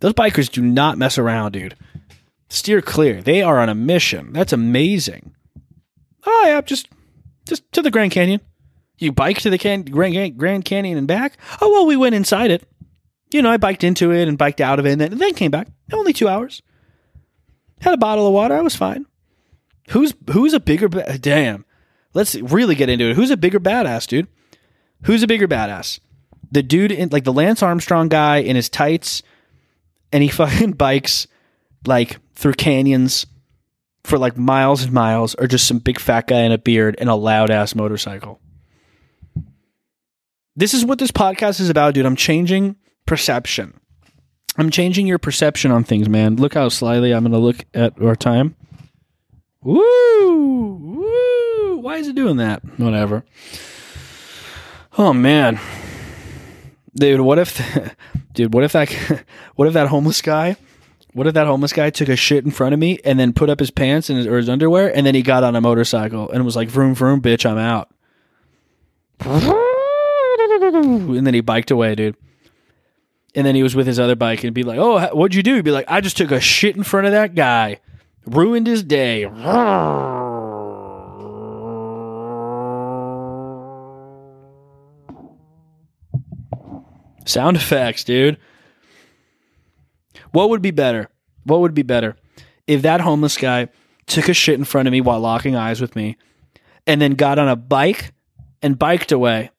Those 0.00 0.14
bikers 0.14 0.50
do 0.50 0.62
not 0.62 0.96
mess 0.96 1.18
around, 1.18 1.52
dude. 1.52 1.76
Steer 2.48 2.80
clear. 2.80 3.20
They 3.20 3.42
are 3.42 3.58
on 3.58 3.68
a 3.68 3.74
mission. 3.74 4.32
That's 4.32 4.52
amazing. 4.52 5.34
Oh 6.24 6.44
yeah, 6.46 6.60
just 6.62 6.88
just 7.48 7.70
to 7.72 7.82
the 7.82 7.90
Grand 7.90 8.12
Canyon. 8.12 8.40
You 8.98 9.12
bike 9.12 9.38
to 9.40 9.50
the 9.50 9.58
can- 9.58 9.82
Grand, 9.84 10.38
Grand 10.38 10.64
Canyon 10.64 10.98
and 10.98 11.06
back? 11.06 11.36
Oh 11.60 11.70
well, 11.70 11.86
we 11.86 11.96
went 11.96 12.14
inside 12.14 12.50
it 12.50 12.68
you 13.30 13.42
know, 13.42 13.50
I 13.50 13.56
biked 13.56 13.84
into 13.84 14.10
it 14.12 14.28
and 14.28 14.38
biked 14.38 14.60
out 14.60 14.78
of 14.78 14.86
it 14.86 14.92
and 14.92 15.00
then, 15.00 15.12
and 15.12 15.20
then 15.20 15.34
came 15.34 15.50
back. 15.50 15.68
Only 15.92 16.12
two 16.12 16.28
hours. 16.28 16.62
Had 17.80 17.94
a 17.94 17.98
bottle 17.98 18.26
of 18.26 18.32
water. 18.32 18.56
I 18.56 18.60
was 18.60 18.76
fine. 18.76 19.06
Who's 19.90 20.14
who's 20.30 20.54
a 20.54 20.60
bigger 20.60 20.88
ba- 20.88 21.18
damn? 21.18 21.64
Let's 22.14 22.34
really 22.34 22.74
get 22.74 22.88
into 22.88 23.10
it. 23.10 23.16
Who's 23.16 23.30
a 23.30 23.36
bigger 23.36 23.60
badass, 23.60 24.06
dude? 24.06 24.28
Who's 25.04 25.22
a 25.22 25.26
bigger 25.28 25.46
badass? 25.46 26.00
The 26.50 26.62
dude 26.62 26.92
in 26.92 27.10
like 27.10 27.24
the 27.24 27.32
Lance 27.32 27.62
Armstrong 27.62 28.08
guy 28.08 28.38
in 28.38 28.56
his 28.56 28.68
tights, 28.68 29.22
and 30.12 30.22
he 30.22 30.28
fucking 30.28 30.72
bikes 30.72 31.26
like 31.86 32.18
through 32.34 32.54
canyons 32.54 33.26
for 34.04 34.18
like 34.18 34.36
miles 34.36 34.82
and 34.82 34.92
miles, 34.92 35.34
or 35.34 35.46
just 35.46 35.66
some 35.66 35.78
big 35.78 35.98
fat 35.98 36.26
guy 36.26 36.40
in 36.40 36.52
a 36.52 36.58
beard 36.58 36.96
and 36.98 37.08
a 37.08 37.14
loud 37.14 37.50
ass 37.50 37.74
motorcycle. 37.74 38.40
This 40.56 40.74
is 40.74 40.84
what 40.84 40.98
this 40.98 41.10
podcast 41.10 41.60
is 41.60 41.70
about, 41.70 41.94
dude. 41.94 42.06
I'm 42.06 42.16
changing 42.16 42.76
perception. 43.06 43.78
I'm 44.56 44.70
changing 44.70 45.06
your 45.06 45.18
perception 45.18 45.70
on 45.70 45.84
things, 45.84 46.08
man. 46.08 46.36
Look 46.36 46.54
how 46.54 46.68
slyly 46.68 47.12
I'm 47.14 47.22
going 47.22 47.32
to 47.32 47.38
look 47.38 47.64
at 47.74 48.00
our 48.02 48.16
time. 48.16 48.56
Woo! 49.62 50.74
Woo! 50.80 51.76
Why 51.78 51.98
is 51.98 52.08
it 52.08 52.16
doing 52.16 52.38
that? 52.38 52.62
Whatever. 52.78 53.24
Oh 54.96 55.12
man. 55.12 55.60
Dude, 56.94 57.20
what 57.20 57.38
if 57.38 57.60
dude, 58.32 58.52
what 58.52 58.64
if 58.64 58.72
that 58.72 58.90
what 59.54 59.68
if 59.68 59.74
that 59.74 59.88
homeless 59.88 60.22
guy 60.22 60.56
what 61.12 61.26
if 61.26 61.34
that 61.34 61.46
homeless 61.46 61.72
guy 61.72 61.90
took 61.90 62.08
a 62.08 62.16
shit 62.16 62.44
in 62.44 62.50
front 62.50 62.74
of 62.74 62.80
me 62.80 62.98
and 63.04 63.18
then 63.18 63.32
put 63.32 63.50
up 63.50 63.58
his 63.58 63.70
pants 63.70 64.10
and 64.10 64.18
his, 64.18 64.26
or 64.26 64.36
his 64.36 64.48
underwear 64.48 64.94
and 64.94 65.06
then 65.06 65.14
he 65.14 65.22
got 65.22 65.44
on 65.44 65.56
a 65.56 65.60
motorcycle 65.60 66.30
and 66.30 66.44
was 66.44 66.56
like 66.56 66.68
vroom 66.68 66.94
vroom 66.94 67.20
bitch, 67.20 67.48
I'm 67.48 67.58
out. 67.58 67.90
And 69.20 71.26
then 71.26 71.34
he 71.34 71.40
biked 71.40 71.70
away, 71.70 71.94
dude 71.94 72.16
and 73.34 73.46
then 73.46 73.54
he 73.54 73.62
was 73.62 73.76
with 73.76 73.86
his 73.86 74.00
other 74.00 74.16
bike 74.16 74.42
and 74.42 74.52
be 74.52 74.64
like, 74.64 74.78
"Oh, 74.80 74.98
what'd 75.14 75.34
you 75.34 75.42
do?" 75.42 75.54
He'd 75.54 75.64
be 75.64 75.70
like, 75.70 75.84
"I 75.88 76.00
just 76.00 76.16
took 76.16 76.32
a 76.32 76.40
shit 76.40 76.76
in 76.76 76.82
front 76.82 77.06
of 77.06 77.12
that 77.12 77.34
guy, 77.34 77.78
ruined 78.26 78.66
his 78.66 78.82
day." 78.82 79.24
Sound 87.24 87.56
effects, 87.56 88.04
dude. 88.04 88.38
What 90.32 90.50
would 90.50 90.62
be 90.62 90.70
better? 90.70 91.08
What 91.44 91.60
would 91.60 91.74
be 91.74 91.82
better 91.82 92.16
if 92.66 92.82
that 92.82 93.00
homeless 93.00 93.36
guy 93.36 93.68
took 94.06 94.28
a 94.28 94.34
shit 94.34 94.58
in 94.58 94.64
front 94.64 94.88
of 94.88 94.92
me 94.92 95.00
while 95.00 95.20
locking 95.20 95.56
eyes 95.56 95.80
with 95.80 95.96
me 95.96 96.16
and 96.86 97.00
then 97.00 97.12
got 97.12 97.38
on 97.38 97.48
a 97.48 97.56
bike 97.56 98.12
and 98.62 98.78
biked 98.78 99.12
away 99.12 99.50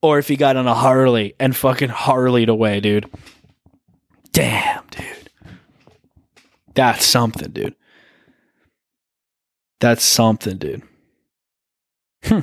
or 0.00 0.18
if 0.18 0.28
he 0.28 0.36
got 0.36 0.56
on 0.56 0.66
a 0.66 0.74
Harley 0.74 1.34
and 1.38 1.56
fucking 1.56 1.88
Harleyed 1.88 2.48
away, 2.48 2.80
dude. 2.80 3.08
Damn, 4.32 4.84
dude. 4.90 5.30
That's 6.74 7.04
something, 7.04 7.50
dude. 7.50 7.74
That's 9.80 10.04
something, 10.04 10.58
dude. 10.58 10.82
Hmm. 12.24 12.40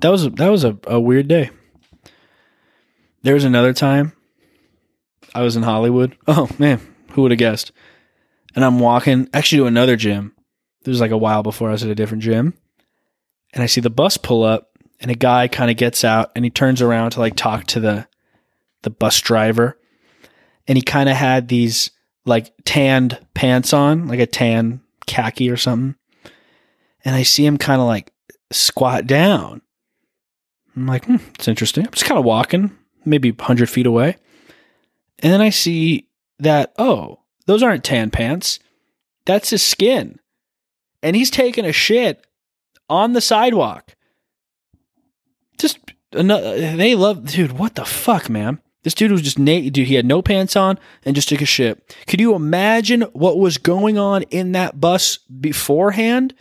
That 0.00 0.10
was 0.10 0.28
that 0.28 0.48
was 0.48 0.64
a, 0.64 0.76
a 0.86 0.98
weird 0.98 1.28
day. 1.28 1.50
There 3.22 3.34
was 3.34 3.44
another 3.44 3.72
time 3.72 4.13
I 5.34 5.42
was 5.42 5.56
in 5.56 5.62
Hollywood. 5.62 6.16
Oh 6.26 6.48
man, 6.58 6.80
who 7.10 7.22
would 7.22 7.30
have 7.30 7.38
guessed? 7.38 7.72
And 8.54 8.64
I'm 8.64 8.78
walking 8.78 9.28
actually 9.34 9.58
to 9.58 9.66
another 9.66 9.96
gym. 9.96 10.32
This 10.82 10.92
was 10.92 11.00
like 11.00 11.10
a 11.10 11.18
while 11.18 11.42
before 11.42 11.68
I 11.68 11.72
was 11.72 11.82
at 11.82 11.90
a 11.90 11.94
different 11.94 12.22
gym. 12.22 12.54
And 13.52 13.62
I 13.62 13.66
see 13.66 13.80
the 13.80 13.90
bus 13.90 14.16
pull 14.16 14.42
up 14.42 14.74
and 15.00 15.10
a 15.10 15.14
guy 15.14 15.48
kind 15.48 15.70
of 15.70 15.76
gets 15.76 16.04
out 16.04 16.32
and 16.34 16.44
he 16.44 16.50
turns 16.50 16.80
around 16.80 17.10
to 17.10 17.20
like 17.20 17.36
talk 17.36 17.64
to 17.66 17.80
the 17.80 18.06
the 18.82 18.90
bus 18.90 19.20
driver 19.20 19.78
and 20.66 20.76
he 20.76 20.82
kind 20.82 21.08
of 21.08 21.16
had 21.16 21.48
these 21.48 21.90
like 22.24 22.52
tanned 22.64 23.18
pants 23.34 23.72
on 23.72 24.06
like 24.08 24.20
a 24.20 24.26
tan 24.26 24.80
khaki 25.06 25.50
or 25.50 25.56
something 25.56 25.94
and 27.04 27.14
i 27.14 27.22
see 27.22 27.44
him 27.44 27.58
kind 27.58 27.80
of 27.80 27.86
like 27.86 28.12
squat 28.50 29.06
down 29.06 29.60
i'm 30.76 30.86
like 30.86 31.04
hmm, 31.06 31.16
it's 31.34 31.48
interesting 31.48 31.84
i'm 31.86 31.92
just 31.92 32.04
kind 32.04 32.18
of 32.18 32.24
walking 32.24 32.70
maybe 33.04 33.30
100 33.30 33.68
feet 33.68 33.86
away 33.86 34.16
and 35.24 35.32
then 35.32 35.40
i 35.40 35.50
see 35.50 36.06
that 36.38 36.72
oh 36.78 37.18
those 37.46 37.62
aren't 37.62 37.82
tan 37.82 38.10
pants 38.10 38.60
that's 39.26 39.50
his 39.50 39.62
skin 39.62 40.20
and 41.02 41.16
he's 41.16 41.30
taking 41.30 41.64
a 41.64 41.72
shit 41.72 42.24
on 42.88 43.12
the 43.12 43.20
sidewalk 43.20 43.96
just 45.58 45.78
another, 46.12 46.76
they 46.76 46.94
love, 46.94 47.26
dude. 47.26 47.52
What 47.52 47.74
the 47.74 47.84
fuck, 47.84 48.28
man? 48.28 48.60
This 48.82 48.94
dude 48.94 49.12
was 49.12 49.22
just 49.22 49.38
naked. 49.38 49.72
Dude, 49.72 49.88
he 49.88 49.94
had 49.94 50.04
no 50.04 50.20
pants 50.20 50.56
on 50.56 50.78
and 51.04 51.14
just 51.14 51.28
took 51.28 51.40
a 51.40 51.46
shit. 51.46 51.96
Could 52.06 52.20
you 52.20 52.34
imagine 52.34 53.02
what 53.12 53.38
was 53.38 53.58
going 53.58 53.98
on 53.98 54.22
in 54.24 54.52
that 54.52 54.80
bus 54.80 55.18
beforehand? 55.18 56.34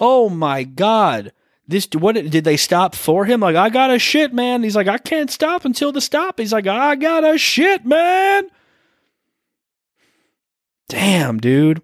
Oh 0.00 0.28
my 0.28 0.62
god. 0.62 1.32
This 1.70 1.88
what 1.92 2.16
did 2.16 2.42
they 2.42 2.56
stop 2.56 2.96
for 2.96 3.24
him? 3.24 3.38
Like, 3.38 3.54
I 3.54 3.68
got 3.68 3.92
a 3.92 3.98
shit, 4.00 4.34
man. 4.34 4.64
He's 4.64 4.74
like, 4.74 4.88
I 4.88 4.98
can't 4.98 5.30
stop 5.30 5.64
until 5.64 5.92
the 5.92 6.00
stop. 6.00 6.40
He's 6.40 6.52
like, 6.52 6.66
I 6.66 6.96
got 6.96 7.22
a 7.22 7.38
shit, 7.38 7.86
man. 7.86 8.48
Damn, 10.88 11.38
dude. 11.38 11.80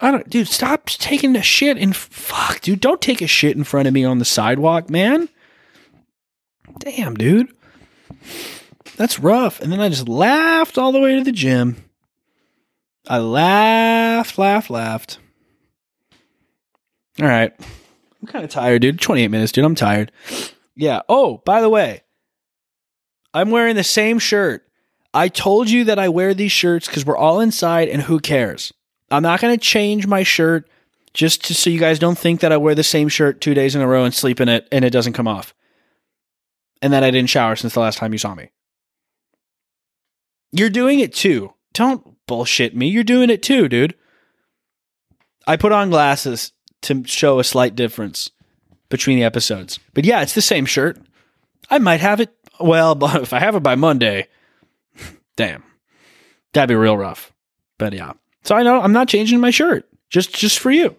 I 0.00 0.10
don't, 0.10 0.28
dude, 0.28 0.48
stop 0.48 0.86
taking 0.86 1.34
the 1.34 1.42
shit 1.42 1.78
and 1.78 1.94
fuck, 1.94 2.60
dude, 2.62 2.80
don't 2.80 3.00
take 3.00 3.22
a 3.22 3.28
shit 3.28 3.56
in 3.56 3.62
front 3.62 3.86
of 3.86 3.94
me 3.94 4.04
on 4.04 4.18
the 4.18 4.24
sidewalk, 4.24 4.90
man. 4.90 5.28
Damn, 6.80 7.14
dude. 7.14 7.54
That's 8.96 9.20
rough. 9.20 9.60
And 9.60 9.70
then 9.70 9.80
I 9.80 9.88
just 9.88 10.08
laughed 10.08 10.76
all 10.76 10.90
the 10.90 11.00
way 11.00 11.14
to 11.14 11.22
the 11.22 11.30
gym. 11.30 11.76
I 13.06 13.18
laughed, 13.18 14.36
laughed, 14.36 14.68
laughed. 14.68 15.20
All 17.20 17.28
right. 17.28 17.52
I'm 18.22 18.28
kind 18.28 18.44
of 18.44 18.50
tired, 18.50 18.82
dude. 18.82 19.00
28 19.00 19.28
minutes, 19.28 19.52
dude. 19.52 19.64
I'm 19.64 19.74
tired. 19.74 20.12
Yeah. 20.76 21.02
Oh, 21.08 21.42
by 21.44 21.60
the 21.60 21.68
way, 21.68 22.02
I'm 23.34 23.50
wearing 23.50 23.76
the 23.76 23.84
same 23.84 24.18
shirt. 24.18 24.66
I 25.12 25.28
told 25.28 25.68
you 25.68 25.84
that 25.84 25.98
I 25.98 26.08
wear 26.08 26.32
these 26.32 26.52
shirts 26.52 26.86
because 26.86 27.04
we're 27.04 27.16
all 27.16 27.40
inside 27.40 27.88
and 27.88 28.02
who 28.02 28.20
cares? 28.20 28.72
I'm 29.10 29.22
not 29.22 29.40
going 29.40 29.54
to 29.54 29.62
change 29.62 30.06
my 30.06 30.22
shirt 30.22 30.68
just 31.12 31.44
to, 31.46 31.54
so 31.54 31.68
you 31.68 31.78
guys 31.78 31.98
don't 31.98 32.16
think 32.16 32.40
that 32.40 32.52
I 32.52 32.56
wear 32.56 32.74
the 32.74 32.82
same 32.82 33.08
shirt 33.08 33.40
two 33.40 33.52
days 33.52 33.74
in 33.74 33.82
a 33.82 33.86
row 33.86 34.04
and 34.04 34.14
sleep 34.14 34.40
in 34.40 34.48
it 34.48 34.66
and 34.72 34.84
it 34.84 34.90
doesn't 34.90 35.12
come 35.12 35.28
off. 35.28 35.52
And 36.80 36.92
that 36.92 37.04
I 37.04 37.10
didn't 37.10 37.28
shower 37.30 37.56
since 37.56 37.74
the 37.74 37.80
last 37.80 37.98
time 37.98 38.12
you 38.12 38.18
saw 38.18 38.34
me. 38.34 38.50
You're 40.52 40.70
doing 40.70 41.00
it 41.00 41.14
too. 41.14 41.52
Don't 41.74 42.16
bullshit 42.26 42.74
me. 42.74 42.88
You're 42.88 43.04
doing 43.04 43.30
it 43.30 43.42
too, 43.42 43.68
dude. 43.68 43.94
I 45.46 45.56
put 45.56 45.72
on 45.72 45.90
glasses 45.90 46.52
to 46.82 47.04
show 47.04 47.38
a 47.38 47.44
slight 47.44 47.74
difference 47.74 48.30
between 48.88 49.18
the 49.18 49.24
episodes. 49.24 49.78
But 49.94 50.04
yeah, 50.04 50.22
it's 50.22 50.34
the 50.34 50.42
same 50.42 50.66
shirt. 50.66 50.98
I 51.70 51.78
might 51.78 52.00
have 52.00 52.20
it. 52.20 52.34
Well, 52.60 52.98
if 53.16 53.32
I 53.32 53.38
have 53.38 53.56
it 53.56 53.62
by 53.62 53.74
Monday, 53.74 54.28
damn, 55.36 55.64
that'd 56.52 56.68
be 56.68 56.74
real 56.74 56.96
rough. 56.96 57.32
But 57.78 57.92
yeah. 57.92 58.12
So 58.44 58.54
I 58.54 58.62
know 58.62 58.80
I'm 58.80 58.92
not 58.92 59.08
changing 59.08 59.40
my 59.40 59.50
shirt 59.50 59.88
just 60.10 60.34
just 60.34 60.58
for 60.58 60.70
you. 60.70 60.96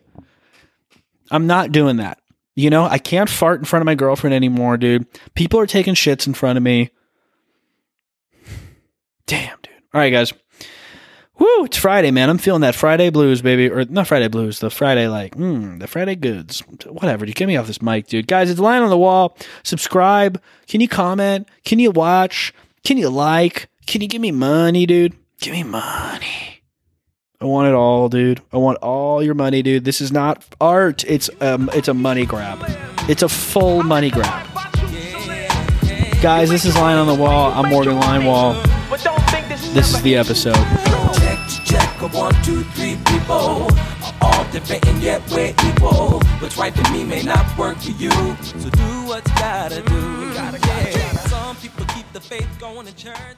I'm 1.31 1.47
not 1.47 1.71
doing 1.71 1.97
that. 1.97 2.19
You 2.55 2.69
know, 2.69 2.85
I 2.85 2.99
can't 2.99 3.29
fart 3.29 3.59
in 3.59 3.65
front 3.65 3.81
of 3.81 3.85
my 3.85 3.95
girlfriend 3.95 4.33
anymore, 4.33 4.77
dude. 4.77 5.07
People 5.33 5.59
are 5.59 5.65
taking 5.65 5.95
shits 5.95 6.27
in 6.27 6.33
front 6.33 6.57
of 6.57 6.63
me. 6.63 6.91
Damn, 9.25 9.57
dude. 9.63 9.73
All 9.93 10.01
right, 10.01 10.11
guys. 10.11 10.33
Woo, 11.39 11.65
it's 11.65 11.77
Friday, 11.77 12.11
man. 12.11 12.29
I'm 12.29 12.37
feeling 12.37 12.61
that 12.61 12.75
Friday 12.75 13.09
blues, 13.09 13.41
baby. 13.41 13.69
Or 13.69 13.85
not 13.85 14.07
Friday 14.07 14.27
blues, 14.27 14.59
the 14.59 14.69
Friday, 14.69 15.07
like, 15.07 15.35
mm, 15.35 15.79
the 15.79 15.87
Friday 15.87 16.15
goods. 16.15 16.59
Whatever, 16.85 17.25
dude. 17.25 17.35
Get 17.35 17.47
me 17.47 17.57
off 17.57 17.67
this 17.67 17.81
mic, 17.81 18.07
dude. 18.07 18.27
Guys, 18.27 18.51
it's 18.51 18.59
Lion 18.59 18.83
on 18.83 18.89
the 18.89 18.97
Wall. 18.97 19.35
Subscribe. 19.63 20.41
Can 20.67 20.79
you 20.79 20.87
comment? 20.87 21.47
Can 21.65 21.79
you 21.79 21.89
watch? 21.91 22.53
Can 22.83 22.97
you 22.97 23.09
like? 23.09 23.67
Can 23.87 24.01
you 24.01 24.07
give 24.07 24.21
me 24.21 24.31
money, 24.31 24.85
dude? 24.85 25.13
Give 25.39 25.53
me 25.53 25.63
money. 25.63 26.61
I 27.41 27.45
want 27.45 27.67
it 27.67 27.73
all, 27.73 28.07
dude. 28.09 28.41
I 28.53 28.57
want 28.57 28.77
all 28.77 29.21
your 29.21 29.33
money, 29.33 29.61
dude. 29.61 29.83
This 29.83 29.99
is 29.99 30.11
not 30.11 30.45
art. 30.61 31.03
It's 31.05 31.29
um, 31.41 31.69
it's 31.73 31.89
a 31.89 31.93
money 31.93 32.25
grab. 32.25 32.63
It's 33.09 33.21
a 33.21 33.27
full 33.27 33.83
money 33.83 34.09
grab. 34.11 34.47
Guys, 36.21 36.49
this 36.49 36.63
is 36.63 36.75
Line 36.77 36.95
on 36.97 37.07
the 37.07 37.15
Wall. 37.15 37.51
I'm 37.51 37.69
Morgan 37.69 37.99
Linewall. 37.99 38.53
this 39.73 39.93
is 39.93 40.01
the 40.03 40.15
episode. 40.15 40.55
Check, 42.03 42.13
one, 42.13 42.33
two, 42.43 42.63
three 42.75 42.97
people 43.05 43.67
are 44.03 44.13
all 44.21 44.51
different 44.51 44.85
and 44.87 45.01
yet 45.01 45.21
we're 45.31 45.53
equal. 45.69 46.19
What's 46.39 46.57
right 46.57 46.73
for 46.73 46.91
me 46.91 47.05
may 47.05 47.23
not 47.23 47.57
work 47.57 47.77
for 47.77 47.91
you. 47.91 48.11
So 48.43 48.69
do 48.69 49.07
what 49.07 49.25
you 49.25 49.35
gotta 49.35 49.81
do. 49.81 49.83
Mm, 49.83 50.67
yeah. 50.67 51.11
Some 51.29 51.55
people 51.57 51.85
keep 51.95 52.11
the 52.11 52.19
faith 52.19 52.49
going 52.59 52.87
to 52.87 52.95
church. 52.95 53.37